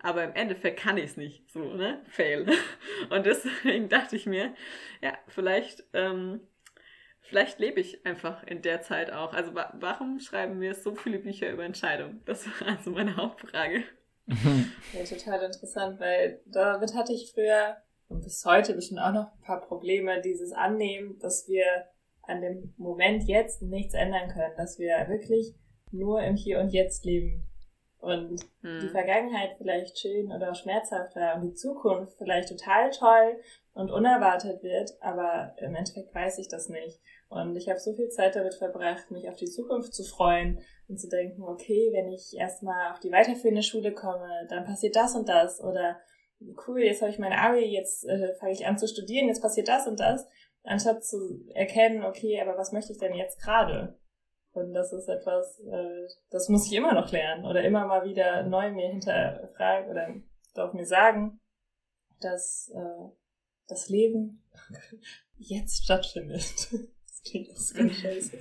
Aber 0.00 0.24
im 0.24 0.34
Endeffekt 0.34 0.80
kann 0.80 0.96
ich 0.96 1.06
es 1.06 1.16
nicht. 1.16 1.50
So, 1.50 1.74
ne? 1.74 2.00
Fail. 2.08 2.46
Und 3.10 3.26
deswegen 3.26 3.88
dachte 3.88 4.14
ich 4.14 4.26
mir, 4.26 4.54
ja, 5.02 5.12
vielleicht, 5.26 5.82
ähm, 5.92 6.40
vielleicht 7.20 7.58
lebe 7.58 7.80
ich 7.80 8.06
einfach 8.06 8.44
in 8.44 8.62
der 8.62 8.80
Zeit 8.80 9.12
auch. 9.12 9.34
Also 9.34 9.56
wa 9.56 9.72
warum 9.74 10.20
schreiben 10.20 10.60
wir 10.60 10.76
so 10.76 10.94
viele 10.94 11.18
Bücher 11.18 11.50
über 11.50 11.64
Entscheidungen? 11.64 12.22
Das 12.26 12.46
war 12.46 12.68
also 12.68 12.90
meine 12.90 13.16
Hauptfrage. 13.16 13.84
Ja, 14.92 15.04
total 15.04 15.42
interessant, 15.42 15.98
weil 16.00 16.42
damit 16.44 16.94
hatte 16.94 17.14
ich 17.14 17.32
früher 17.32 17.78
und 18.08 18.22
bis 18.22 18.44
heute 18.44 18.74
bestimmt 18.74 19.00
auch 19.00 19.12
noch 19.12 19.32
ein 19.32 19.42
paar 19.44 19.60
Probleme, 19.60 20.20
dieses 20.20 20.52
Annehmen, 20.52 21.18
dass 21.18 21.46
wir 21.48 21.64
an 22.22 22.40
dem 22.40 22.74
Moment 22.76 23.24
jetzt 23.24 23.62
nichts 23.62 23.94
ändern 23.94 24.28
können, 24.28 24.54
dass 24.56 24.78
wir 24.78 25.08
wirklich 25.08 25.54
nur 25.90 26.22
im 26.22 26.36
Hier 26.36 26.60
und 26.60 26.70
Jetzt 26.70 27.04
leben. 27.04 27.44
Und 28.00 28.40
Hm. 28.60 28.80
die 28.80 28.88
Vergangenheit 28.88 29.56
vielleicht 29.58 29.98
schön 29.98 30.30
oder 30.30 30.54
schmerzhaft 30.54 31.16
war 31.16 31.34
und 31.34 31.42
die 31.42 31.54
Zukunft 31.54 32.16
vielleicht 32.16 32.48
total 32.48 32.90
toll 32.90 33.40
und 33.74 33.90
unerwartet 33.90 34.62
wird, 34.62 34.92
aber 35.00 35.54
im 35.58 35.74
Endeffekt 35.74 36.14
weiß 36.14 36.38
ich 36.38 36.48
das 36.48 36.68
nicht. 36.68 37.00
Und 37.28 37.56
ich 37.56 37.68
habe 37.68 37.80
so 37.80 37.92
viel 37.94 38.08
Zeit 38.08 38.36
damit 38.36 38.54
verbracht, 38.54 39.10
mich 39.10 39.28
auf 39.28 39.34
die 39.34 39.50
Zukunft 39.50 39.94
zu 39.94 40.04
freuen 40.04 40.60
und 40.86 40.98
zu 40.98 41.08
denken, 41.08 41.42
okay, 41.42 41.90
wenn 41.92 42.08
ich 42.08 42.36
erstmal 42.36 42.92
auf 42.92 43.00
die 43.00 43.10
weiterführende 43.10 43.62
Schule 43.62 43.92
komme, 43.92 44.46
dann 44.48 44.64
passiert 44.64 44.94
das 44.94 45.14
und 45.16 45.28
das 45.28 45.60
oder 45.60 45.98
cool, 46.66 46.80
jetzt 46.82 47.02
habe 47.02 47.10
ich 47.10 47.18
mein 47.18 47.32
Abi, 47.32 47.64
jetzt 47.64 48.04
äh, 48.04 48.34
fange 48.34 48.52
ich 48.52 48.66
an 48.66 48.78
zu 48.78 48.86
studieren, 48.86 49.28
jetzt 49.28 49.42
passiert 49.42 49.68
das 49.68 49.86
und 49.86 49.98
das, 50.00 50.26
anstatt 50.62 51.04
zu 51.04 51.46
erkennen, 51.54 52.04
okay, 52.04 52.40
aber 52.40 52.56
was 52.56 52.72
möchte 52.72 52.92
ich 52.92 52.98
denn 52.98 53.14
jetzt 53.14 53.40
gerade? 53.40 53.98
Und 54.52 54.72
das 54.72 54.92
ist 54.92 55.08
etwas, 55.08 55.60
äh, 55.60 56.08
das 56.30 56.48
muss 56.48 56.66
ich 56.66 56.76
immer 56.76 56.94
noch 56.94 57.10
lernen 57.12 57.44
oder 57.44 57.62
immer 57.62 57.86
mal 57.86 58.04
wieder 58.04 58.42
neu 58.44 58.72
mir 58.72 58.88
hinterfragen 58.88 59.90
oder 59.90 60.14
darf 60.54 60.72
mir 60.72 60.86
sagen, 60.86 61.40
dass 62.20 62.72
äh, 62.74 63.10
das 63.68 63.88
Leben 63.88 64.44
jetzt 65.36 65.84
stattfindet. 65.84 66.42
Das 66.72 67.22
klingt 67.24 67.50
auch 67.50 67.74
ganz 67.74 67.94
scheiße. 67.94 68.38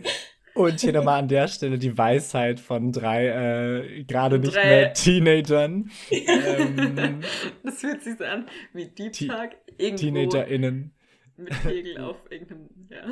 Und 0.57 0.79
hier 0.79 0.93
nochmal 0.93 1.19
an 1.19 1.27
der 1.27 1.47
Stelle 1.47 1.77
die 1.77 1.97
Weisheit 1.97 2.59
von 2.59 2.91
drei 2.91 3.27
äh, 3.27 4.03
gerade 4.03 4.39
nicht 4.39 4.55
mehr 4.55 4.93
Teenagern. 4.93 5.89
ähm, 6.09 7.21
Das 7.63 7.79
fühlt 7.79 8.03
sich 8.03 8.17
so 8.17 8.23
an 8.23 8.45
wie 8.73 8.89
Talk 8.89 9.51
irgendwo 9.77 9.97
TeenagerInnen. 9.97 10.93
mit 11.37 11.61
Kegel 11.61 11.99
auf 11.99 12.17
irgendeinem, 12.29 12.69
ja. 12.89 13.05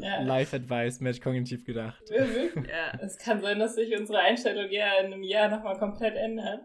Ja. 0.00 0.22
Life 0.22 0.54
Advice, 0.54 1.00
Match-kognitiv 1.00 1.64
gedacht. 1.64 2.02
ja. 2.10 2.98
Es 3.00 3.18
kann 3.18 3.42
sein, 3.42 3.58
dass 3.58 3.74
sich 3.74 3.96
unsere 3.98 4.20
Einstellung 4.20 4.70
ja 4.70 5.00
in 5.00 5.12
einem 5.12 5.22
Jahr 5.22 5.48
nochmal 5.48 5.78
komplett 5.78 6.14
ändert. 6.16 6.60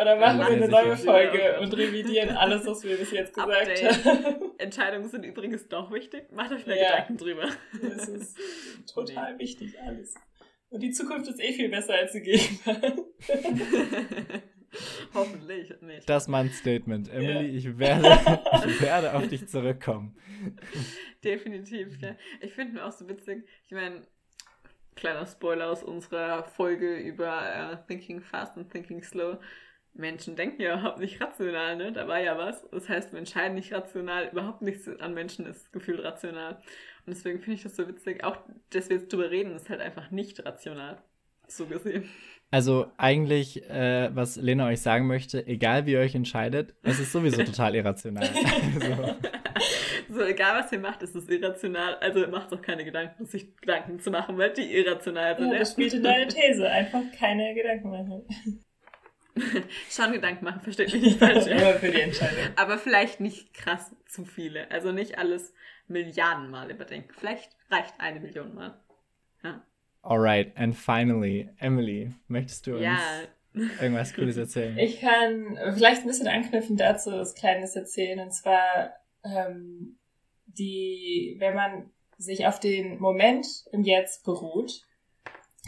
Oder 0.00 0.16
machen 0.16 0.38
wir 0.38 0.46
eine 0.46 0.68
neue 0.68 0.96
Folge 0.96 1.58
und 1.60 1.74
revidieren 1.76 2.36
alles, 2.36 2.66
was 2.66 2.84
wir 2.84 2.96
bis 2.98 3.12
jetzt 3.12 3.32
gesagt 3.34 3.50
Update. 3.50 4.04
haben. 4.04 4.52
Entscheidungen 4.58 5.08
sind 5.08 5.24
übrigens 5.24 5.66
doch 5.68 5.90
wichtig. 5.90 6.30
Macht 6.32 6.52
euch 6.52 6.66
mal 6.66 6.76
Ja. 6.76 6.90
Gedanken 6.90 7.16
drüber. 7.16 7.48
Das 7.82 8.06
ist 8.08 8.36
total 8.94 9.38
wichtig, 9.38 9.74
alles. 9.80 10.14
Und 10.68 10.82
die 10.82 10.90
Zukunft 10.90 11.28
ist 11.30 11.40
eh 11.40 11.52
viel 11.52 11.70
besser 11.70 11.94
als 11.94 12.12
die 12.12 12.20
Gegenwart. 12.20 12.98
Hoffentlich 15.14 15.72
nicht. 15.80 16.08
Das 16.08 16.24
ist 16.24 16.28
mein 16.28 16.50
Statement. 16.50 17.08
Emily, 17.08 17.48
Ja. 17.48 17.56
ich, 17.56 17.78
werde, 17.78 18.40
ich 18.68 18.80
werde 18.82 19.14
auf 19.14 19.26
dich 19.28 19.48
zurückkommen. 19.48 20.16
Definitiv, 21.24 21.98
ja. 22.02 22.16
Ich 22.40 22.52
finde 22.52 22.74
mir 22.74 22.84
auch 22.84 22.92
so 22.92 23.08
witzig, 23.08 23.46
ich 23.66 23.72
meine, 23.72 24.02
kleiner 24.94 25.24
Spoiler 25.26 25.70
aus 25.70 25.82
unserer 25.82 26.44
Folge 26.44 26.96
über 26.98 27.72
äh, 27.72 27.86
Thinking 27.86 28.20
Fast 28.20 28.56
und 28.58 28.70
Thinking 28.70 29.02
Slow. 29.02 29.38
Menschen 29.98 30.36
denken 30.36 30.60
ja 30.60 30.74
überhaupt 30.74 30.98
nicht 30.98 31.20
rational, 31.20 31.76
ne? 31.76 31.92
Da 31.92 32.06
war 32.08 32.20
ja 32.20 32.36
was. 32.36 32.68
Das 32.70 32.88
heißt, 32.88 33.12
wir 33.12 33.18
entscheiden 33.18 33.54
nicht 33.54 33.72
rational, 33.72 34.28
überhaupt 34.30 34.62
nichts 34.62 34.88
an 34.88 35.14
Menschen 35.14 35.46
ist 35.46 35.72
gefühlt 35.72 36.02
rational. 36.02 36.54
Und 37.06 37.14
deswegen 37.14 37.38
finde 37.40 37.54
ich 37.54 37.62
das 37.62 37.76
so 37.76 37.86
witzig. 37.88 38.24
Auch, 38.24 38.36
dass 38.70 38.88
wir 38.88 38.96
jetzt 38.96 39.12
drüber 39.12 39.30
reden, 39.30 39.54
ist 39.54 39.68
halt 39.68 39.80
einfach 39.80 40.10
nicht 40.10 40.44
rational. 40.44 40.98
So 41.48 41.66
gesehen. 41.66 42.08
Also 42.50 42.90
eigentlich, 42.96 43.68
äh, 43.68 44.10
was 44.14 44.36
Lena 44.36 44.66
euch 44.66 44.80
sagen 44.80 45.06
möchte, 45.06 45.46
egal 45.46 45.86
wie 45.86 45.92
ihr 45.92 46.00
euch 46.00 46.14
entscheidet, 46.14 46.74
es 46.82 46.98
ist 46.98 47.12
sowieso 47.12 47.42
total 47.44 47.74
irrational. 47.74 48.28
Also, 48.28 49.14
So, 50.08 50.22
egal 50.22 50.62
was 50.62 50.72
ihr 50.72 50.78
macht, 50.78 51.02
ist 51.02 51.14
es 51.14 51.28
irrational. 51.28 51.96
Also 51.96 52.26
macht 52.28 52.52
auch 52.52 52.62
keine 52.62 52.84
Gedanken, 52.84 53.26
sich 53.26 53.54
Gedanken 53.56 53.98
zu 54.00 54.10
machen, 54.10 54.38
weil 54.38 54.52
die 54.52 54.74
irrational 54.74 55.36
sind. 55.36 55.50
Ne? 55.50 55.58
das 55.58 55.72
spielt 55.72 55.92
in 55.92 56.02
deine 56.02 56.26
These. 56.28 56.70
Einfach 56.70 57.02
keine 57.18 57.54
Gedanken 57.54 57.90
machen. 57.90 58.22
Schon 59.90 60.12
Gedanken 60.12 60.44
machen, 60.44 60.60
versteht 60.60 60.92
mich 60.92 61.02
nicht 61.02 61.18
falsch. 61.18 61.46
ja. 61.46 61.56
Aber 61.56 61.78
für 61.78 61.90
die 61.90 62.00
Entscheidung. 62.00 62.44
Aber 62.56 62.78
vielleicht 62.78 63.20
nicht 63.20 63.54
krass 63.54 63.94
zu 64.06 64.24
viele. 64.24 64.70
Also 64.70 64.92
nicht 64.92 65.18
alles 65.18 65.52
Milliarden 65.88 66.50
Mal 66.50 66.70
überdenken. 66.70 67.12
Vielleicht 67.16 67.56
reicht 67.70 67.94
eine 67.98 68.20
Million 68.20 68.54
Mal. 68.54 68.80
alright, 70.02 70.56
and 70.56 70.76
finally, 70.76 71.48
Emily, 71.58 72.12
möchtest 72.28 72.66
du 72.66 72.74
uns 72.74 72.82
Ja. 72.82 72.98
irgendwas 73.80 74.14
Cooles 74.14 74.36
erzählen? 74.36 74.76
Ich 74.78 75.00
kann 75.00 75.58
vielleicht 75.74 76.02
ein 76.02 76.08
bisschen 76.08 76.28
anknüpfen 76.28 76.76
dazu, 76.76 77.12
was 77.12 77.34
Kleines 77.34 77.76
erzählen. 77.76 78.20
Und 78.20 78.32
zwar, 78.32 78.92
ähm, 79.24 79.98
die, 80.46 81.36
wenn 81.38 81.54
man 81.54 81.90
sich 82.18 82.46
auf 82.46 82.60
den 82.60 82.98
Moment 82.98 83.46
im 83.72 83.82
Jetzt 83.82 84.24
beruht, 84.24 84.82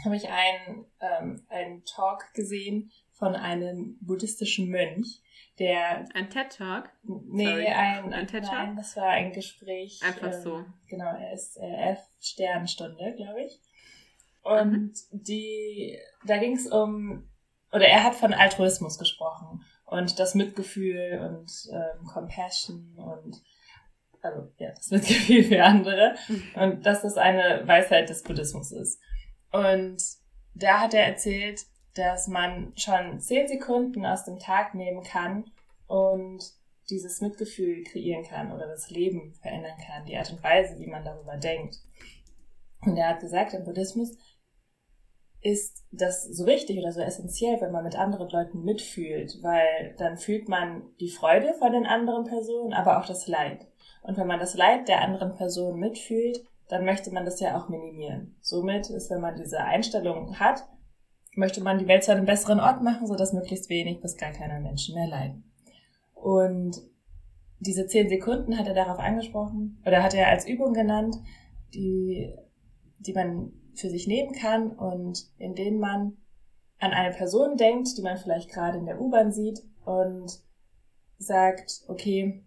habe 0.03 0.15
ich 0.15 0.29
einen, 0.29 0.85
ähm, 0.99 1.45
einen 1.49 1.83
Talk 1.85 2.33
gesehen 2.33 2.91
von 3.11 3.35
einem 3.35 3.97
buddhistischen 4.01 4.69
Mönch, 4.69 5.21
der. 5.59 6.05
Ein 6.13 6.29
TED 6.29 6.57
Talk? 6.57 6.89
Nee, 7.03 7.45
Sorry. 7.45 7.67
ein, 7.67 8.13
ein 8.13 8.27
TED 8.27 8.45
Talk? 8.45 8.53
Nein, 8.53 8.75
das 8.77 8.95
war 8.95 9.09
ein 9.09 9.33
Gespräch. 9.33 9.99
Einfach 10.03 10.33
ähm, 10.33 10.41
so. 10.41 10.65
Genau, 10.87 11.11
er 11.15 11.33
ist 11.33 11.57
äh, 11.57 11.91
F-Sternstunde, 11.91 13.13
glaube 13.15 13.41
ich. 13.43 13.59
Und 14.41 14.93
mhm. 14.93 14.93
die, 15.11 15.99
da 16.25 16.37
ging 16.37 16.55
es 16.55 16.67
um, 16.67 17.29
oder 17.71 17.87
er 17.87 18.03
hat 18.03 18.15
von 18.15 18.33
Altruismus 18.33 18.97
gesprochen 18.97 19.63
und 19.85 20.17
das 20.19 20.33
Mitgefühl 20.33 21.19
und 21.19 21.51
ähm, 21.71 22.05
Compassion 22.05 22.95
und 22.97 23.41
also 24.21 24.51
ja, 24.57 24.71
das 24.71 24.91
Mitgefühl 24.91 25.43
für 25.43 25.63
andere 25.63 26.15
mhm. 26.27 26.43
und 26.55 26.85
dass 26.85 27.01
das 27.01 27.17
eine 27.17 27.67
Weisheit 27.67 28.09
des 28.09 28.23
Buddhismus 28.23 28.71
ist. 28.71 28.99
Und 29.51 30.03
da 30.55 30.81
hat 30.81 30.93
er 30.93 31.05
erzählt, 31.05 31.65
dass 31.95 32.27
man 32.27 32.73
schon 32.75 33.19
zehn 33.19 33.47
Sekunden 33.47 34.05
aus 34.05 34.25
dem 34.25 34.39
Tag 34.39 34.75
nehmen 34.75 35.03
kann 35.03 35.45
und 35.87 36.43
dieses 36.89 37.21
Mitgefühl 37.21 37.83
kreieren 37.83 38.23
kann 38.23 38.51
oder 38.51 38.67
das 38.67 38.89
Leben 38.89 39.33
verändern 39.41 39.77
kann, 39.85 40.05
die 40.05 40.17
Art 40.17 40.31
und 40.31 40.43
Weise, 40.43 40.79
wie 40.79 40.87
man 40.87 41.03
darüber 41.03 41.37
denkt. 41.37 41.77
Und 42.81 42.97
er 42.97 43.09
hat 43.09 43.19
gesagt, 43.19 43.53
im 43.53 43.63
Buddhismus 43.63 44.15
ist 45.41 45.85
das 45.91 46.23
so 46.23 46.45
wichtig 46.45 46.77
oder 46.79 46.91
so 46.91 47.01
essentiell, 47.01 47.61
wenn 47.61 47.71
man 47.71 47.83
mit 47.83 47.95
anderen 47.95 48.29
Leuten 48.29 48.63
mitfühlt, 48.63 49.41
weil 49.41 49.95
dann 49.97 50.17
fühlt 50.17 50.49
man 50.49 50.83
die 50.99 51.09
Freude 51.09 51.53
von 51.53 51.71
den 51.71 51.85
anderen 51.85 52.25
Personen, 52.25 52.73
aber 52.73 52.99
auch 52.99 53.05
das 53.05 53.27
Leid. 53.27 53.65
Und 54.01 54.17
wenn 54.17 54.27
man 54.27 54.39
das 54.39 54.55
Leid 54.55 54.87
der 54.87 55.01
anderen 55.01 55.35
Person 55.35 55.79
mitfühlt, 55.79 56.45
dann 56.69 56.85
möchte 56.85 57.11
man 57.11 57.25
das 57.25 57.39
ja 57.39 57.57
auch 57.57 57.67
minimieren. 57.67 58.35
Somit 58.41 58.89
ist, 58.89 59.09
wenn 59.09 59.21
man 59.21 59.35
diese 59.35 59.59
Einstellung 59.59 60.39
hat, 60.39 60.65
möchte 61.35 61.61
man 61.61 61.79
die 61.79 61.87
Welt 61.87 62.03
zu 62.03 62.11
einem 62.11 62.25
besseren 62.25 62.59
Ort 62.59 62.81
machen, 62.83 63.07
sodass 63.07 63.33
möglichst 63.33 63.69
wenig 63.69 64.01
bis 64.01 64.17
gar 64.17 64.31
keiner 64.31 64.59
Menschen 64.59 64.95
mehr 64.95 65.07
leiden. 65.07 65.51
Und 66.13 66.77
diese 67.59 67.87
zehn 67.87 68.07
Sekunden 68.07 68.57
hat 68.57 68.67
er 68.67 68.73
darauf 68.73 68.99
angesprochen, 68.99 69.81
oder 69.85 70.03
hat 70.03 70.13
er 70.13 70.27
als 70.27 70.47
Übung 70.47 70.73
genannt, 70.73 71.15
die, 71.73 72.33
die 72.99 73.13
man 73.13 73.51
für 73.73 73.89
sich 73.89 74.07
nehmen 74.07 74.33
kann 74.33 74.71
und 74.71 75.25
in 75.37 75.55
denen 75.55 75.79
man 75.79 76.17
an 76.79 76.91
eine 76.91 77.15
Person 77.15 77.57
denkt, 77.57 77.97
die 77.97 78.01
man 78.01 78.17
vielleicht 78.17 78.49
gerade 78.49 78.77
in 78.77 78.85
der 78.85 79.01
U-Bahn 79.01 79.31
sieht 79.31 79.59
und 79.85 80.39
sagt, 81.17 81.83
okay, 81.87 82.43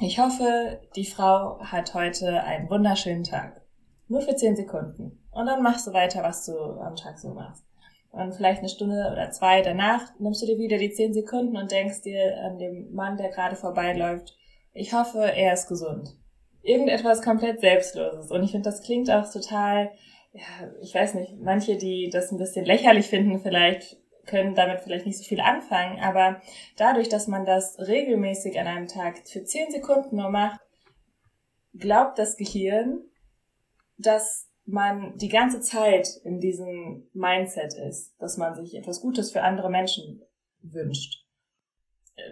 ich 0.00 0.18
hoffe, 0.18 0.80
die 0.96 1.04
Frau 1.04 1.60
hat 1.60 1.94
heute 1.94 2.42
einen 2.42 2.68
wunderschönen 2.68 3.24
Tag. 3.24 3.60
Nur 4.08 4.20
für 4.20 4.36
zehn 4.36 4.56
Sekunden. 4.56 5.24
Und 5.30 5.46
dann 5.46 5.62
machst 5.62 5.86
du 5.86 5.92
weiter, 5.92 6.22
was 6.22 6.44
du 6.46 6.56
am 6.56 6.96
Tag 6.96 7.18
so 7.18 7.28
machst. 7.30 7.64
Und 8.10 8.34
vielleicht 8.34 8.60
eine 8.60 8.68
Stunde 8.68 9.08
oder 9.12 9.30
zwei 9.30 9.62
danach 9.62 10.02
nimmst 10.20 10.42
du 10.42 10.46
dir 10.46 10.58
wieder 10.58 10.78
die 10.78 10.92
zehn 10.92 11.12
Sekunden 11.12 11.56
und 11.56 11.72
denkst 11.72 12.02
dir 12.02 12.36
an 12.44 12.58
den 12.58 12.92
Mann, 12.92 13.16
der 13.16 13.30
gerade 13.30 13.56
vorbeiläuft, 13.56 14.36
ich 14.72 14.92
hoffe, 14.92 15.20
er 15.20 15.52
ist 15.52 15.68
gesund. 15.68 16.16
Irgendetwas 16.62 17.22
komplett 17.22 17.60
Selbstloses. 17.60 18.30
Und 18.30 18.42
ich 18.42 18.50
finde, 18.50 18.68
das 18.68 18.82
klingt 18.82 19.10
auch 19.10 19.30
total, 19.30 19.92
ja, 20.32 20.42
ich 20.82 20.94
weiß 20.94 21.14
nicht, 21.14 21.40
manche, 21.40 21.76
die 21.76 22.10
das 22.12 22.32
ein 22.32 22.38
bisschen 22.38 22.64
lächerlich 22.64 23.06
finden, 23.06 23.40
vielleicht 23.40 23.96
können 24.26 24.54
damit 24.54 24.80
vielleicht 24.80 25.06
nicht 25.06 25.18
so 25.18 25.24
viel 25.24 25.40
anfangen, 25.40 26.00
aber 26.00 26.40
dadurch, 26.76 27.08
dass 27.08 27.26
man 27.28 27.44
das 27.44 27.78
regelmäßig 27.78 28.58
an 28.58 28.66
einem 28.66 28.88
Tag 28.88 29.26
für 29.26 29.44
zehn 29.44 29.70
Sekunden 29.70 30.16
nur 30.16 30.30
macht, 30.30 30.60
glaubt 31.74 32.18
das 32.18 32.36
Gehirn, 32.36 33.02
dass 33.98 34.50
man 34.66 35.16
die 35.18 35.28
ganze 35.28 35.60
Zeit 35.60 36.08
in 36.24 36.40
diesem 36.40 37.08
Mindset 37.12 37.74
ist, 37.74 38.14
dass 38.18 38.36
man 38.36 38.54
sich 38.54 38.74
etwas 38.74 39.00
Gutes 39.00 39.32
für 39.32 39.42
andere 39.42 39.70
Menschen 39.70 40.22
wünscht. 40.62 41.24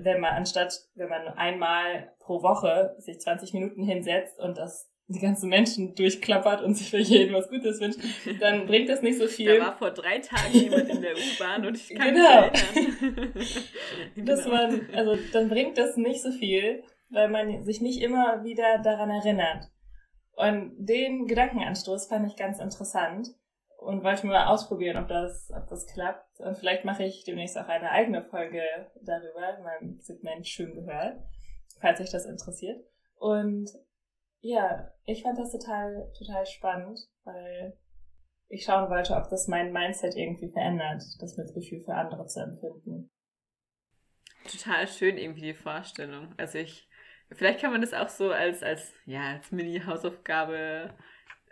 Wenn 0.01 0.21
man 0.21 0.35
anstatt, 0.35 0.89
wenn 0.95 1.09
man 1.09 1.27
einmal 1.29 2.15
pro 2.21 2.43
Woche 2.43 2.95
sich 2.99 3.21
20 3.21 3.53
Minuten 3.53 3.83
hinsetzt 3.83 4.39
und 4.39 4.57
das 4.57 4.92
die 5.09 5.19
ganzen 5.19 5.49
Menschen 5.49 5.95
durchklappert 5.95 6.63
und 6.63 6.75
sich 6.75 6.91
für 6.91 6.99
jeden 6.99 7.35
was 7.35 7.49
Gutes 7.49 7.81
wünscht, 7.81 8.01
dann 8.41 8.67
bringt 8.67 8.89
das 8.89 9.03
nicht 9.03 9.19
so 9.19 9.27
viel. 9.27 9.59
Da 9.59 9.67
war 9.67 9.77
vor 9.77 9.91
drei 9.91 10.19
Tagen 10.19 10.53
jemand 10.53 10.89
in 10.89 11.03
der 11.03 11.13
U-Bahn 11.13 11.67
und 11.67 11.77
ich 11.77 11.95
kann 11.95 12.15
genau. 12.15 12.51
mich 12.51 12.63
erinnern. 12.75 13.33
Dass 14.17 14.45
genau. 14.45 14.57
man, 14.57 14.89
also 14.95 15.19
dann 15.33 15.49
bringt 15.49 15.77
das 15.77 15.97
nicht 15.97 16.23
so 16.23 16.31
viel, 16.31 16.83
weil 17.11 17.29
man 17.29 17.65
sich 17.65 17.81
nicht 17.81 18.01
immer 18.01 18.43
wieder 18.45 18.79
daran 18.79 19.11
erinnert. 19.11 19.69
Und 20.35 20.73
den 20.79 21.27
Gedankenanstoß 21.27 22.07
fand 22.07 22.27
ich 22.27 22.37
ganz 22.37 22.59
interessant 22.59 23.29
und 23.77 24.03
wollte 24.03 24.27
mal 24.27 24.47
ausprobieren, 24.47 24.97
ob 24.97 25.09
das, 25.09 25.51
ob 25.55 25.67
das 25.69 25.87
klappt. 25.87 26.41
Und 26.41 26.57
vielleicht 26.57 26.85
mache 26.85 27.05
ich 27.05 27.25
demnächst 27.25 27.59
auch 27.59 27.69
eine 27.69 27.91
eigene 27.91 28.25
Folge 28.25 28.63
darüber, 29.03 29.59
in 29.59 29.65
meinem 29.65 30.01
Segment 30.01 30.47
schön 30.47 30.73
gehört, 30.75 31.19
falls 31.81 32.01
euch 32.01 32.11
das 32.11 32.25
interessiert. 32.25 32.83
Und 33.17 33.71
ja, 34.43 34.91
ich 35.07 35.23
fand 35.23 35.39
das 35.39 35.53
total, 35.53 36.13
total 36.19 36.45
spannend, 36.47 36.99
weil 37.25 37.79
ich 38.49 38.65
schauen 38.65 38.91
wollte, 38.91 39.15
ob 39.15 39.31
das 39.31 39.49
mein 39.49 39.73
Mindset 39.73 40.15
irgendwie 40.17 40.51
verändert, 40.51 41.03
das 41.21 41.37
Mitgefühl 41.37 41.81
für 41.81 41.95
andere 41.95 42.27
zu 42.27 42.41
empfinden. 42.41 43.11
Total 44.45 44.87
schön 44.89 45.17
irgendwie 45.17 45.41
die 45.41 45.55
Vorstellung. 45.55 46.35
Also 46.37 46.59
ich, 46.59 46.89
vielleicht 47.31 47.61
kann 47.61 47.71
man 47.71 47.81
das 47.81 47.95
auch 47.95 48.09
so 48.09 48.31
als, 48.31 48.63
als, 48.63 48.93
ja, 49.07 49.35
als 49.35 49.53
Mini-Hausaufgabe, 49.53 50.93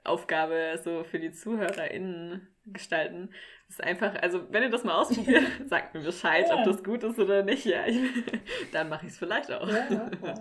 Aufgabe 0.03 0.79
so 0.83 1.05
für 1.05 1.21
die 1.21 1.31
ZuhörerInnen 1.31 2.49
gestalten. 2.67 3.31
Das 3.69 3.79
ist 3.79 3.85
einfach, 3.85 4.21
also 4.21 4.53
wenn 4.53 4.65
ihr 4.65 4.71
das 4.71 4.83
mal 4.83 5.01
ausprobiert, 5.01 5.45
sagt 5.69 5.95
mir 5.95 6.03
Bescheid, 6.03 6.47
ja. 6.49 6.57
ob 6.57 6.65
das 6.65 6.83
gut 6.83 7.05
ist 7.05 7.19
oder 7.21 7.45
nicht. 7.45 7.65
Ja, 7.65 7.87
ich, 7.87 8.01
dann 8.73 8.89
mache 8.89 9.07
ich 9.07 9.13
es 9.13 9.19
vielleicht 9.19 9.53
auch. 9.53 9.69
Ja, 9.69 9.87
ja. 9.91 10.35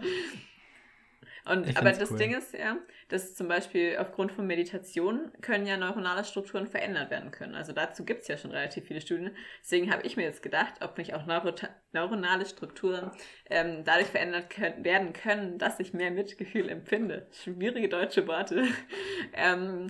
Und, 1.46 1.78
aber 1.78 1.92
das 1.92 2.12
cool. 2.12 2.18
Ding 2.18 2.36
ist 2.36 2.54
ja, 2.54 2.78
dass 3.08 3.36
zum 3.36 3.48
Beispiel 3.48 3.98
aufgrund 3.98 4.32
von 4.32 4.46
Meditation 4.46 5.32
können 5.42 5.66
ja 5.66 5.78
neuronale 5.78 6.24
Strukturen 6.24 6.68
verändert 6.68 7.10
werden 7.10 7.32
können. 7.32 7.56
Also 7.56 7.72
dazu 7.74 8.06
gibt 8.06 8.22
es 8.22 8.28
ja 8.28 8.38
schon 8.38 8.52
relativ 8.52 8.86
viele 8.86 9.02
Studien. 9.02 9.36
Deswegen 9.62 9.92
habe 9.92 10.06
ich 10.06 10.18
mir 10.18 10.24
jetzt 10.24 10.44
gedacht, 10.44 10.76
ob 10.82 10.98
nicht 10.98 11.14
auch 11.14 11.26
neuro 11.26 11.54
neuronale 11.92 12.46
Strukturen 12.46 13.12
ähm, 13.50 13.84
dadurch 13.84 14.08
verändert 14.08 14.50
können, 14.50 14.84
werden 14.84 15.14
können, 15.14 15.58
dass 15.58 15.80
ich 15.80 15.94
mehr 15.94 16.12
Mitgefühl 16.12 16.70
empfinde. 16.70 17.28
Schwierige 17.32 17.90
deutsche 17.90 18.28
Worte. 18.28 18.68
ähm, 19.34 19.88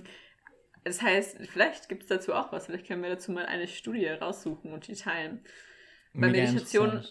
das 0.84 1.02
heißt, 1.02 1.38
vielleicht 1.52 1.88
gibt 1.88 2.04
es 2.04 2.08
dazu 2.08 2.32
auch 2.32 2.52
was. 2.52 2.66
Vielleicht 2.66 2.86
können 2.86 3.02
wir 3.02 3.10
dazu 3.10 3.32
mal 3.32 3.46
eine 3.46 3.68
Studie 3.68 4.06
raussuchen 4.06 4.72
und 4.72 4.86
die 4.88 4.94
teilen. 4.94 5.44
Bei 6.14 6.28
Meditation 6.28 7.04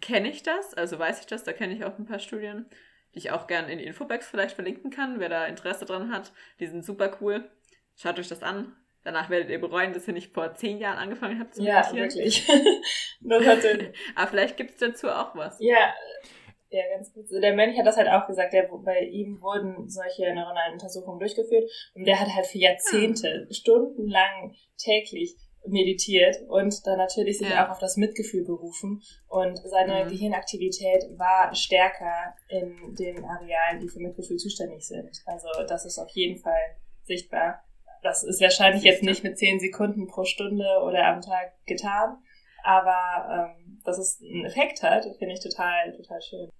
kenne 0.00 0.30
ich 0.30 0.42
das, 0.42 0.74
also 0.74 0.98
weiß 0.98 1.20
ich 1.20 1.26
das, 1.26 1.44
da 1.44 1.52
kenne 1.52 1.74
ich 1.74 1.84
auch 1.84 1.98
ein 1.98 2.06
paar 2.06 2.18
Studien 2.18 2.66
die 3.14 3.18
ich 3.18 3.30
auch 3.30 3.46
gerne 3.46 3.70
in 3.72 3.78
die 3.78 3.84
Infobox 3.84 4.28
vielleicht 4.28 4.54
verlinken 4.54 4.90
kann, 4.90 5.20
wer 5.20 5.28
da 5.28 5.46
Interesse 5.46 5.84
dran 5.84 6.12
hat. 6.12 6.32
Die 6.60 6.66
sind 6.66 6.84
super 6.84 7.16
cool. 7.20 7.50
Schaut 7.96 8.18
euch 8.18 8.28
das 8.28 8.42
an. 8.42 8.74
Danach 9.04 9.30
werdet 9.30 9.50
ihr 9.50 9.60
bereuen, 9.60 9.92
dass 9.92 10.06
ihr 10.06 10.14
nicht 10.14 10.32
vor 10.32 10.54
zehn 10.54 10.78
Jahren 10.78 10.98
angefangen 10.98 11.40
habt 11.40 11.54
zu 11.54 11.62
meditieren. 11.62 11.96
Ja, 11.96 12.02
wirklich. 12.02 12.46
das 13.20 13.44
hatte... 13.44 13.92
Aber 14.14 14.28
vielleicht 14.28 14.56
gibt 14.56 14.70
es 14.70 14.78
dazu 14.78 15.08
auch 15.08 15.34
was. 15.34 15.56
Ja, 15.60 15.92
ja, 16.72 16.82
ganz 16.96 17.12
gut. 17.12 17.26
Der 17.30 17.54
Mönch 17.54 17.78
hat 17.78 17.86
das 17.86 17.98
halt 17.98 18.08
auch 18.08 18.26
gesagt, 18.26 18.54
der, 18.54 18.66
bei 18.82 19.00
ihm 19.00 19.42
wurden 19.42 19.88
solche 19.90 20.32
neuronalen 20.32 20.72
Untersuchungen 20.72 21.18
durchgeführt 21.18 21.70
und 21.94 22.06
der 22.06 22.18
hat 22.18 22.28
halt 22.34 22.46
für 22.46 22.58
Jahrzehnte, 22.58 23.46
ah. 23.48 23.52
stundenlang 23.52 24.54
täglich 24.78 25.36
meditiert 25.66 26.36
und 26.48 26.86
dann 26.86 26.98
natürlich 26.98 27.38
sich 27.38 27.48
ja. 27.48 27.66
auch 27.66 27.70
auf 27.70 27.78
das 27.78 27.96
Mitgefühl 27.96 28.44
berufen. 28.44 29.02
Und 29.28 29.58
seine 29.58 30.04
mhm. 30.04 30.08
Gehirnaktivität 30.10 31.04
war 31.16 31.54
stärker 31.54 32.34
in 32.48 32.94
den 32.94 33.24
Arealen, 33.24 33.80
die 33.80 33.88
für 33.88 34.00
Mitgefühl 34.00 34.36
zuständig 34.36 34.86
sind. 34.86 35.10
Also 35.26 35.48
das 35.68 35.84
ist 35.84 35.98
auf 35.98 36.10
jeden 36.10 36.38
Fall 36.38 36.76
sichtbar. 37.04 37.62
Das 38.02 38.24
ist 38.24 38.40
wahrscheinlich 38.40 38.82
jetzt 38.82 39.02
nicht 39.02 39.22
mit 39.22 39.38
zehn 39.38 39.60
Sekunden 39.60 40.08
pro 40.08 40.24
Stunde 40.24 40.66
oder 40.84 41.06
am 41.06 41.20
Tag 41.20 41.52
getan, 41.66 42.18
aber 42.64 43.54
ähm, 43.56 43.80
dass 43.84 43.98
es 43.98 44.20
einen 44.20 44.44
Effekt 44.44 44.82
hat, 44.82 45.04
finde 45.18 45.34
ich 45.34 45.40
total, 45.40 45.92
total 45.96 46.20
schön. 46.20 46.50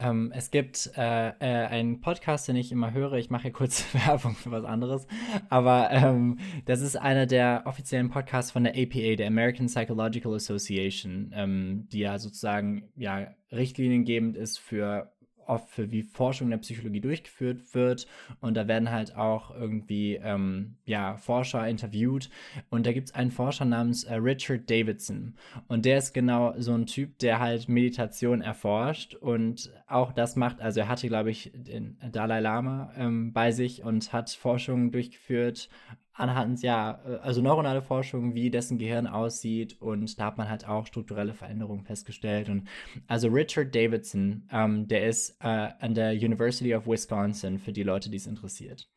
Ähm, 0.00 0.32
es 0.34 0.50
gibt 0.50 0.90
äh, 0.96 1.28
äh, 1.28 1.66
einen 1.66 2.00
Podcast, 2.00 2.48
den 2.48 2.56
ich 2.56 2.72
immer 2.72 2.92
höre. 2.92 3.14
Ich 3.14 3.30
mache 3.30 3.42
hier 3.42 3.52
kurz 3.52 3.84
Werbung 4.06 4.34
für 4.34 4.50
was 4.50 4.64
anderes. 4.64 5.06
Aber 5.50 5.90
ähm, 5.90 6.38
das 6.64 6.80
ist 6.80 6.96
einer 6.96 7.26
der 7.26 7.62
offiziellen 7.66 8.08
Podcasts 8.08 8.50
von 8.50 8.64
der 8.64 8.72
APA, 8.72 9.16
der 9.16 9.26
American 9.26 9.66
Psychological 9.66 10.34
Association, 10.34 11.32
ähm, 11.34 11.88
die 11.92 12.00
ja 12.00 12.18
sozusagen 12.18 12.88
ja, 12.96 13.28
richtliniengebend 13.52 14.36
ist 14.36 14.58
für 14.58 15.12
oft 15.50 15.68
für 15.68 15.90
wie 15.90 16.02
Forschung 16.02 16.46
in 16.46 16.52
der 16.52 16.58
Psychologie 16.58 17.00
durchgeführt 17.00 17.74
wird. 17.74 18.06
Und 18.40 18.54
da 18.54 18.68
werden 18.68 18.90
halt 18.90 19.16
auch 19.16 19.54
irgendwie 19.54 20.14
ähm, 20.22 20.76
ja, 20.84 21.16
Forscher 21.16 21.68
interviewt. 21.68 22.30
Und 22.70 22.86
da 22.86 22.92
gibt 22.92 23.08
es 23.08 23.14
einen 23.14 23.30
Forscher 23.30 23.64
namens 23.64 24.04
äh, 24.04 24.14
Richard 24.14 24.70
Davidson. 24.70 25.34
Und 25.68 25.84
der 25.84 25.98
ist 25.98 26.14
genau 26.14 26.54
so 26.56 26.72
ein 26.72 26.86
Typ, 26.86 27.18
der 27.18 27.40
halt 27.40 27.68
Meditation 27.68 28.40
erforscht 28.40 29.14
und 29.14 29.72
auch 29.86 30.12
das 30.12 30.36
macht. 30.36 30.60
Also 30.60 30.80
er 30.80 30.88
hatte, 30.88 31.08
glaube 31.08 31.30
ich, 31.30 31.50
den 31.54 31.98
Dalai 32.12 32.40
Lama 32.40 32.92
ähm, 32.96 33.32
bei 33.32 33.50
sich 33.50 33.82
und 33.82 34.12
hat 34.12 34.30
Forschungen 34.30 34.92
durchgeführt 34.92 35.68
anhand, 36.12 36.62
ja, 36.62 37.00
äh, 37.06 37.16
also 37.16 37.42
neuronale 37.42 37.82
Forschung, 37.82 38.34
wie 38.34 38.50
dessen 38.50 38.78
Gehirn 38.78 39.06
aussieht 39.06 39.80
und 39.80 40.18
da 40.18 40.26
hat 40.26 40.38
man 40.38 40.48
halt 40.48 40.66
auch 40.66 40.86
strukturelle 40.86 41.34
Veränderungen 41.34 41.84
festgestellt. 41.84 42.48
Und 42.48 42.68
also 43.06 43.28
Richard 43.28 43.74
Davidson, 43.74 44.48
ähm, 44.52 44.88
der 44.88 45.08
ist 45.08 45.36
äh, 45.40 45.68
an 45.78 45.94
der 45.94 46.12
University 46.12 46.74
of 46.74 46.86
Wisconsin 46.86 47.58
für 47.58 47.72
die 47.72 47.82
Leute, 47.82 48.10
die 48.10 48.16
es 48.16 48.26
interessiert. 48.26 48.88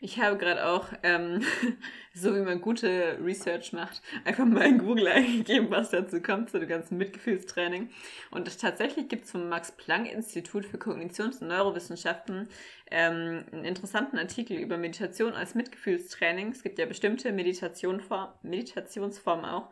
Ich 0.00 0.20
habe 0.20 0.36
gerade 0.36 0.66
auch, 0.66 0.88
ähm, 1.02 1.42
so 2.14 2.34
wie 2.34 2.40
man 2.40 2.60
gute 2.60 3.18
Research 3.22 3.72
macht, 3.72 4.02
einfach 4.24 4.44
mal 4.44 4.66
in 4.66 4.78
Google 4.78 5.06
eingegeben, 5.08 5.70
was 5.70 5.90
dazu 5.90 6.20
kommt, 6.20 6.50
zu 6.50 6.58
dem 6.58 6.68
ganzen 6.68 6.98
Mitgefühlstraining. 6.98 7.90
Und 8.30 8.60
tatsächlich 8.60 9.08
gibt 9.08 9.24
es 9.24 9.30
vom 9.30 9.48
Max-Planck-Institut 9.48 10.66
für 10.66 10.78
Kognitions- 10.78 11.40
und 11.40 11.48
Neurowissenschaften 11.48 12.48
ähm, 12.90 13.44
einen 13.52 13.64
interessanten 13.64 14.18
Artikel 14.18 14.56
über 14.58 14.76
Meditation 14.78 15.32
als 15.32 15.54
Mitgefühlstraining. 15.54 16.52
Es 16.52 16.62
gibt 16.62 16.78
ja 16.78 16.86
bestimmte 16.86 17.32
Meditation 17.32 18.02
Meditationsformen 18.42 19.44
auch. 19.44 19.70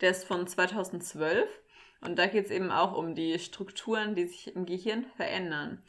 Der 0.00 0.10
ist 0.10 0.24
von 0.24 0.46
2012. 0.46 1.48
Und 2.00 2.18
da 2.18 2.26
geht 2.26 2.46
es 2.46 2.50
eben 2.50 2.70
auch 2.70 2.96
um 2.96 3.14
die 3.14 3.38
Strukturen, 3.38 4.14
die 4.14 4.26
sich 4.26 4.54
im 4.54 4.66
Gehirn 4.66 5.04
verändern. 5.16 5.82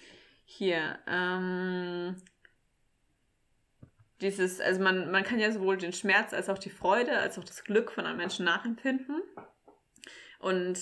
Hier, 0.46 0.98
ähm, 1.08 2.16
dieses, 4.22 4.60
also 4.60 4.82
man, 4.82 5.12
man 5.12 5.24
kann 5.24 5.40
ja 5.40 5.52
sowohl 5.52 5.78
den 5.78 5.94
Schmerz 5.94 6.34
als 6.34 6.50
auch 6.50 6.58
die 6.58 6.70
Freude, 6.70 7.18
als 7.18 7.38
auch 7.40 7.44
das 7.44 7.64
Glück 7.64 7.92
von 7.92 8.06
einem 8.06 8.18
Menschen 8.18 8.46
nachempfinden. 8.46 9.22
Und 10.40 10.80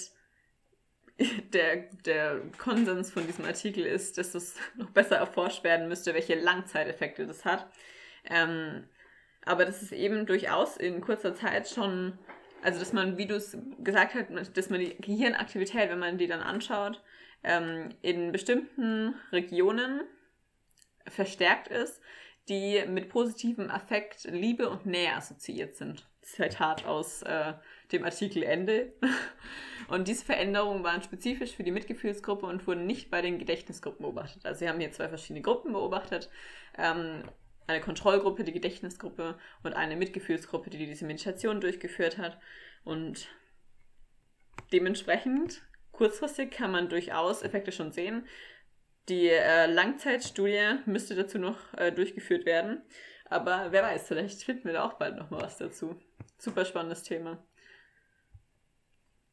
der, 1.54 1.89
der 2.06 2.41
Konsens 2.58 3.12
von 3.12 3.26
diesem 3.26 3.45
Artikel 3.45 3.86
ist, 3.86 4.17
dass 4.17 4.36
es 4.36 4.56
noch 4.76 4.91
besser 4.91 5.17
erforscht 5.17 5.63
werden 5.63 5.88
müsste, 5.88 6.13
welche 6.13 6.36
Langzeiteffekte 6.36 7.28
das 7.28 7.45
hat. 7.45 7.67
Ähm, 8.26 8.88
aber 9.45 9.65
das 9.65 9.82
ist 9.82 9.93
eben 9.93 10.26
durchaus 10.26 10.78
in 10.78 11.02
kurzer 11.02 11.34
Zeit 11.34 11.69
schon, 11.69 12.17
also 12.62 12.80
dass 12.80 12.91
man, 12.91 13.17
wie 13.17 13.28
du 13.28 13.36
es 13.36 13.58
gesagt 13.80 14.13
hast, 14.15 14.58
dass 14.58 14.69
man 14.69 14.80
die 14.80 14.97
Gehirnaktivität, 14.97 15.89
wenn 15.89 16.00
man 16.00 16.17
die 16.17 16.28
dann 16.28 16.41
anschaut, 16.41 17.02
ähm, 17.43 17.89
in 18.02 18.32
bestimmten 18.32 19.15
Regionen 19.32 20.02
verstärkt 21.08 21.69
ist, 21.69 22.02
die 22.49 22.83
mit 22.88 23.10
positivem 23.10 23.69
Affekt, 23.69 24.25
Liebe 24.25 24.69
und 24.69 24.86
Nähe 24.86 25.13
assoziiert 25.15 25.75
sind. 25.75 26.07
Zitat 26.21 26.86
aus 26.86 27.21
äh, 27.23 27.53
dem 27.91 28.03
Artikel 28.03 28.43
Ende. 28.43 28.93
Und 29.88 30.07
diese 30.10 30.25
Veränderungen 30.25 30.83
waren 30.83 31.01
spezifisch 31.01 31.55
für 31.55 31.63
die 31.63 31.71
Mitgefühlsgruppe 31.71 32.45
und 32.45 32.67
wurden 32.67 32.86
nicht 32.86 33.10
bei 33.10 33.21
den 33.21 33.39
Gedächtnisgruppen 33.39 34.03
beobachtet. 34.03 34.45
Also 34.45 34.60
sie 34.60 34.67
haben 34.67 34.81
hier 34.81 34.91
zwei 34.91 35.07
verschiedene 35.07 35.41
Gruppen 35.41 35.71
beobachtet. 35.71 36.29
Ähm, 36.77 37.23
eine 37.67 37.79
Kontrollgruppe, 37.79 38.43
die 38.43 38.51
Gedächtnisgruppe 38.51 39.38
und 39.63 39.73
eine 39.73 39.95
Mitgefühlsgruppe, 39.95 40.69
die 40.69 40.77
diese 40.77 41.05
Meditation 41.05 41.62
durchgeführt 41.62 42.17
hat. 42.17 42.38
Und 42.83 43.29
dementsprechend, 44.73 45.62
kurzfristig 45.93 46.51
kann 46.51 46.71
man 46.71 46.89
durchaus 46.89 47.41
Effekte 47.41 47.71
schon 47.71 47.93
sehen. 47.93 48.25
Die 49.09 49.29
äh, 49.29 49.67
Langzeitstudie 49.67 50.79
müsste 50.85 51.15
dazu 51.15 51.39
noch 51.39 51.57
äh, 51.77 51.91
durchgeführt 51.91 52.45
werden. 52.45 52.81
Aber 53.29 53.67
wer 53.71 53.83
weiß, 53.83 54.07
vielleicht 54.07 54.43
finden 54.43 54.65
wir 54.65 54.73
da 54.73 54.85
auch 54.85 54.93
bald 54.93 55.17
noch 55.17 55.29
mal 55.29 55.41
was 55.41 55.57
dazu. 55.57 55.95
Super 56.37 56.65
spannendes 56.65 57.03
Thema. 57.03 57.37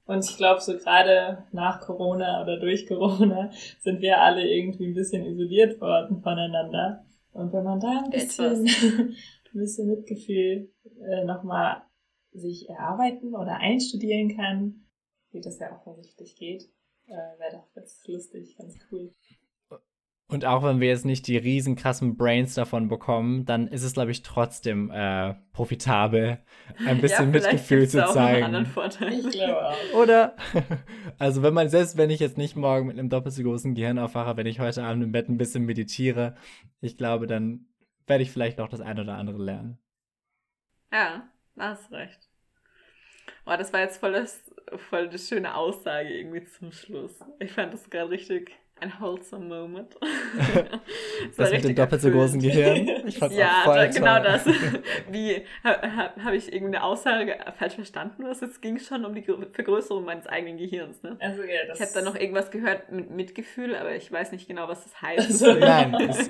Und 0.07 0.25
ich 0.29 0.37
glaube, 0.37 0.61
so 0.61 0.77
gerade 0.77 1.47
nach 1.53 1.81
Corona 1.81 2.43
oder 2.43 2.61
durch 2.61 2.87
Corona 2.87 3.51
sind 3.81 4.01
wir 4.01 4.21
alle 4.21 4.47
irgendwie 4.47 4.87
ein 4.87 4.95
bisschen 4.95 5.25
isoliert 5.25 5.81
worden 5.81 6.23
voneinander. 6.23 7.05
Und 7.33 7.53
wenn 7.53 7.65
man 7.65 7.81
da 7.81 8.03
ein 8.05 8.11
bisschen, 8.11 8.67
ein 8.67 9.17
bisschen 9.53 9.89
Mitgefühl 9.89 10.71
äh, 11.01 11.25
nochmal 11.25 11.83
sich 12.33 12.69
erarbeiten 12.69 13.35
oder 13.35 13.57
einstudieren 13.57 14.37
kann, 14.37 14.85
wie 15.33 15.41
das 15.41 15.59
ja 15.59 15.75
offensichtlich 15.75 16.37
geht, 16.37 16.65
äh, 17.07 17.39
wäre 17.39 17.57
doch 17.57 17.73
ganz 17.75 18.07
lustig, 18.07 18.57
ganz 18.57 18.79
cool. 18.91 19.13
Und 20.27 20.47
auch 20.47 20.63
wenn 20.63 20.81
wir 20.81 20.89
jetzt 20.89 21.05
nicht 21.05 21.27
die 21.27 21.37
riesen 21.37 21.77
krassen 21.77 22.17
Brains 22.17 22.55
davon 22.55 22.89
bekommen, 22.89 23.45
dann 23.45 23.69
ist 23.69 23.83
es, 23.83 23.93
glaube 23.93 24.11
ich, 24.11 24.23
trotzdem 24.23 24.91
äh, 24.91 25.35
profitabel, 25.53 26.39
ein 26.87 27.01
bisschen 27.03 27.27
ja, 27.27 27.31
Mitgefühl 27.31 27.87
zu 27.87 28.05
zeigen. 28.07 28.67
Ich 29.11 29.31
glaube 29.31 29.69
auch. 29.69 29.95
Oder, 29.95 30.35
also 31.19 31.43
wenn 31.43 31.53
man, 31.53 31.69
selbst 31.69 31.99
wenn 31.99 32.09
ich 32.09 32.21
jetzt 32.21 32.39
nicht 32.39 32.57
morgen 32.57 32.87
mit 32.87 32.99
einem 32.99 33.11
doppelt 33.11 33.35
so 33.35 33.43
großen 33.43 33.75
Gehirn 33.75 33.99
aufwache, 33.99 34.37
wenn 34.39 34.47
ich 34.47 34.61
heute 34.61 34.83
Abend 34.83 35.05
im 35.05 35.13
Bett 35.13 35.29
ein 35.29 35.37
bisschen 35.37 35.67
meditiere, 35.67 36.35
ich 36.81 36.97
glaube, 36.97 37.27
dann 37.27 37.67
werde 38.07 38.23
ich 38.23 38.31
vielleicht 38.31 38.61
auch 38.61 38.69
das 38.69 38.81
eine 38.81 39.03
oder 39.03 39.17
andere 39.17 39.43
lernen. 39.43 39.79
Ja, 40.91 41.29
hast 41.59 41.93
recht. 41.93 42.31
Oh, 43.45 43.55
das 43.59 43.75
war 43.75 43.81
jetzt 43.81 43.99
voll 43.99 44.13
das, 44.13 44.43
voll 44.89 45.11
das 45.11 45.29
schöne 45.29 45.55
Aussage 45.55 46.09
irgendwie 46.09 46.45
zum 46.47 46.73
Schluss. 46.73 47.21
Ich 47.41 47.53
fand 47.53 47.75
das 47.75 47.91
gerade 47.91 48.11
richtig 48.11 48.53
ein 48.85 48.93
wholesome 49.01 49.47
Moment. 49.47 49.97
das, 50.01 51.37
das 51.37 51.51
mit 51.51 51.65
dem 51.65 51.75
doppelt 51.75 52.03
so 52.03 52.11
großen 52.11 52.41
Gehirn. 52.41 52.89
Ich 53.07 53.19
fand's 53.19 53.37
ja, 53.37 53.61
auch 53.61 53.65
voll 53.65 53.77
da, 53.77 53.87
genau 53.87 54.23
das. 54.23 54.47
Wie, 55.11 55.43
habe 55.63 56.25
hab 56.25 56.33
ich 56.33 56.53
irgendeine 56.53 56.85
Aussage 56.85 57.37
falsch 57.59 57.75
verstanden? 57.75 58.25
Was 58.25 58.43
es 58.43 58.61
ging 58.61 58.79
schon 58.79 59.05
um 59.05 59.15
die 59.15 59.23
Vergrößerung 59.23 60.05
meines 60.05 60.27
eigenen 60.27 60.59
Gehirns, 60.59 61.03
ne? 61.03 61.17
Also, 61.21 61.43
ja, 61.43 61.73
ich 61.73 61.81
habe 61.81 61.91
da 61.95 62.03
noch 62.03 62.15
irgendwas 62.15 62.51
gehört 62.51 62.93
mit 62.93 63.11
Mitgefühl, 63.11 63.75
aber 63.75 63.95
ich 63.95 64.11
weiß 64.11 64.33
nicht 64.33 64.47
genau, 64.47 64.69
was 64.69 64.85
das 64.85 65.01
heißt. 65.01 65.27
Also, 65.27 65.55
Nein, 65.59 65.95
es, 65.95 66.29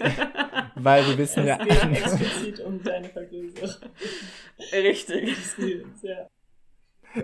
weil 0.77 1.07
wir 1.07 1.19
wissen 1.19 1.41
es 1.41 1.49
ja. 1.49 1.59
Es 1.67 1.81
geht 1.81 1.91
explizit 1.91 2.61
um 2.61 2.83
deine 2.83 3.09
Vergrößerung. 3.09 3.91
Richtig. 4.73 5.37
ja. 6.03 6.29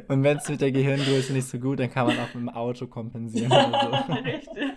Und 0.08 0.22
wenn 0.22 0.36
es 0.36 0.48
mit 0.48 0.60
der 0.60 0.70
Gehirngröße 0.70 1.32
nicht 1.32 1.48
so 1.48 1.58
gut, 1.58 1.80
dann 1.80 1.90
kann 1.90 2.06
man 2.06 2.18
auch 2.18 2.32
mit 2.34 2.42
dem 2.42 2.48
Auto 2.48 2.86
kompensieren. 2.86 3.50
Oder 3.50 4.04
so. 4.06 4.12
Richtig. 4.12 4.69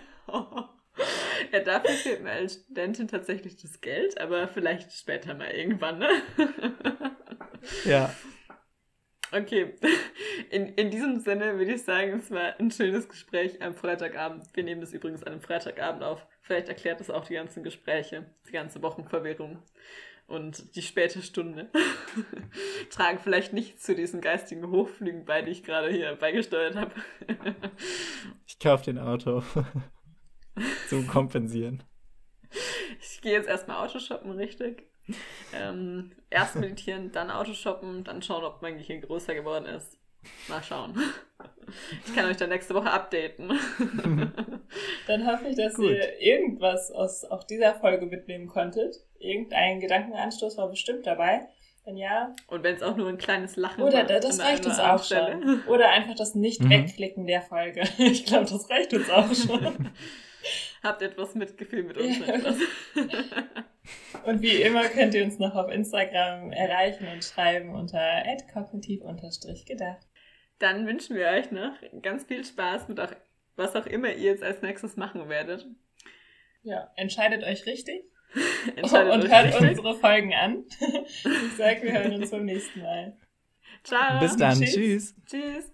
Ja, 1.54 1.60
dafür 1.60 1.94
fehlt 1.94 2.22
mir 2.24 2.32
als 2.32 2.54
Studentin 2.54 3.06
tatsächlich 3.06 3.56
das 3.56 3.80
Geld, 3.80 4.20
aber 4.20 4.48
vielleicht 4.48 4.92
später 4.92 5.34
mal 5.34 5.52
irgendwann, 5.52 6.00
ne? 6.00 6.08
Ja. 7.84 8.12
Okay, 9.30 9.76
in, 10.50 10.74
in 10.74 10.90
diesem 10.90 11.20
Sinne 11.20 11.56
würde 11.56 11.74
ich 11.74 11.84
sagen, 11.84 12.18
es 12.18 12.30
war 12.32 12.58
ein 12.58 12.72
schönes 12.72 13.08
Gespräch 13.08 13.62
am 13.62 13.74
Freitagabend. 13.74 14.44
Wir 14.52 14.64
nehmen 14.64 14.80
das 14.80 14.92
übrigens 14.92 15.22
an 15.22 15.32
einem 15.32 15.40
Freitagabend 15.40 16.02
auf. 16.02 16.26
Vielleicht 16.40 16.68
erklärt 16.68 16.98
das 16.98 17.08
auch 17.08 17.24
die 17.24 17.34
ganzen 17.34 17.62
Gespräche, 17.62 18.26
die 18.48 18.52
ganze 18.52 18.82
Wochenverwirrung 18.82 19.62
und 20.26 20.74
die 20.74 20.82
späte 20.82 21.22
Stunde. 21.22 21.70
Tragen 22.90 23.20
vielleicht 23.20 23.52
nicht 23.52 23.80
zu 23.80 23.94
diesen 23.94 24.20
geistigen 24.20 24.68
Hochflügen 24.72 25.24
bei, 25.24 25.40
die 25.40 25.52
ich 25.52 25.62
gerade 25.62 25.88
hier 25.88 26.16
beigesteuert 26.16 26.74
habe. 26.74 26.94
ich 28.46 28.58
kaufe 28.58 28.84
den 28.84 28.98
Auto. 28.98 29.44
Zum 30.88 31.06
Kompensieren. 31.06 31.82
Ich 33.00 33.20
gehe 33.20 33.32
jetzt 33.32 33.48
erstmal 33.48 33.84
Autoshoppen, 33.84 34.32
richtig. 34.32 34.84
Ähm, 35.52 36.12
erst 36.30 36.56
meditieren, 36.56 37.12
dann 37.12 37.30
Autoshoppen, 37.30 38.04
dann 38.04 38.22
schauen, 38.22 38.44
ob 38.44 38.62
mein 38.62 38.78
Gehirn 38.78 39.00
größer 39.00 39.34
geworden 39.34 39.66
ist. 39.66 39.98
Mal 40.48 40.62
schauen. 40.62 40.98
Ich 42.06 42.14
kann 42.14 42.26
euch 42.26 42.36
dann 42.36 42.48
nächste 42.48 42.74
Woche 42.74 42.90
updaten. 42.90 43.50
Dann 45.06 45.26
hoffe 45.26 45.48
ich, 45.48 45.56
dass 45.56 45.74
Gut. 45.74 45.90
ihr 45.90 46.20
irgendwas 46.20 46.90
aus 46.90 47.24
auch 47.24 47.44
dieser 47.44 47.74
Folge 47.74 48.06
mitnehmen 48.06 48.46
konntet. 48.46 48.96
Irgendein 49.18 49.80
Gedankenanstoß 49.80 50.56
war 50.56 50.68
bestimmt 50.68 51.06
dabei. 51.06 51.46
Wenn 51.84 51.96
ja. 51.96 52.34
Und 52.48 52.62
wenn 52.62 52.76
es 52.76 52.82
auch 52.82 52.96
nur 52.96 53.08
ein 53.08 53.18
kleines 53.18 53.56
Lachen 53.56 53.82
Oder 53.82 54.08
war, 54.08 54.20
das 54.20 54.40
reicht 54.40 54.64
uns 54.64 54.78
auch 54.78 55.04
Stelle. 55.04 55.32
schon. 55.32 55.62
Oder 55.68 55.90
einfach 55.90 56.14
das 56.14 56.34
Nicht-Wegklicken 56.34 57.24
mhm. 57.24 57.26
der 57.26 57.42
Folge. 57.42 57.82
Ich 57.98 58.24
glaube, 58.24 58.46
das 58.46 58.70
reicht 58.70 58.94
uns 58.94 59.10
auch 59.10 59.34
schon. 59.34 59.90
Habt 60.84 61.02
etwas 61.02 61.34
Mitgefühl 61.34 61.82
mit 61.82 61.96
uns. 61.96 62.18
Und 64.24 64.42
wie 64.42 64.62
immer 64.62 64.84
könnt 64.84 65.14
ihr 65.14 65.24
uns 65.24 65.38
noch 65.38 65.54
auf 65.54 65.70
Instagram 65.70 66.52
erreichen 66.52 67.06
und 67.08 67.24
schreiben 67.24 67.74
unter 67.74 68.22
kognitiv-gedacht. 68.52 70.06
Dann 70.58 70.86
wünschen 70.86 71.16
wir 71.16 71.28
euch 71.28 71.50
noch 71.50 71.74
ganz 72.00 72.24
viel 72.24 72.44
Spaß 72.44 72.88
mit 72.88 73.00
auch, 73.00 73.10
was 73.56 73.76
auch 73.76 73.86
immer 73.86 74.08
ihr 74.08 74.30
jetzt 74.30 74.42
als 74.42 74.62
nächstes 74.62 74.96
machen 74.96 75.28
werdet. 75.28 75.66
Ja, 76.62 76.90
entscheidet 76.96 77.44
euch 77.44 77.66
richtig. 77.66 78.04
entscheidet 78.76 79.12
und 79.12 79.24
euch 79.24 79.30
hört 79.30 79.46
richtig. 79.46 79.68
unsere 79.68 79.94
Folgen 79.96 80.32
an. 80.32 80.64
ich 80.80 81.56
sage, 81.56 81.82
wir 81.82 81.92
hören 81.92 82.14
uns 82.14 82.30
beim 82.30 82.46
nächsten 82.46 82.80
Mal. 82.80 83.16
Ciao. 83.82 84.20
Bis 84.20 84.36
dann. 84.36 84.60
Tschüss. 84.60 85.14
Tschüss. 85.26 85.73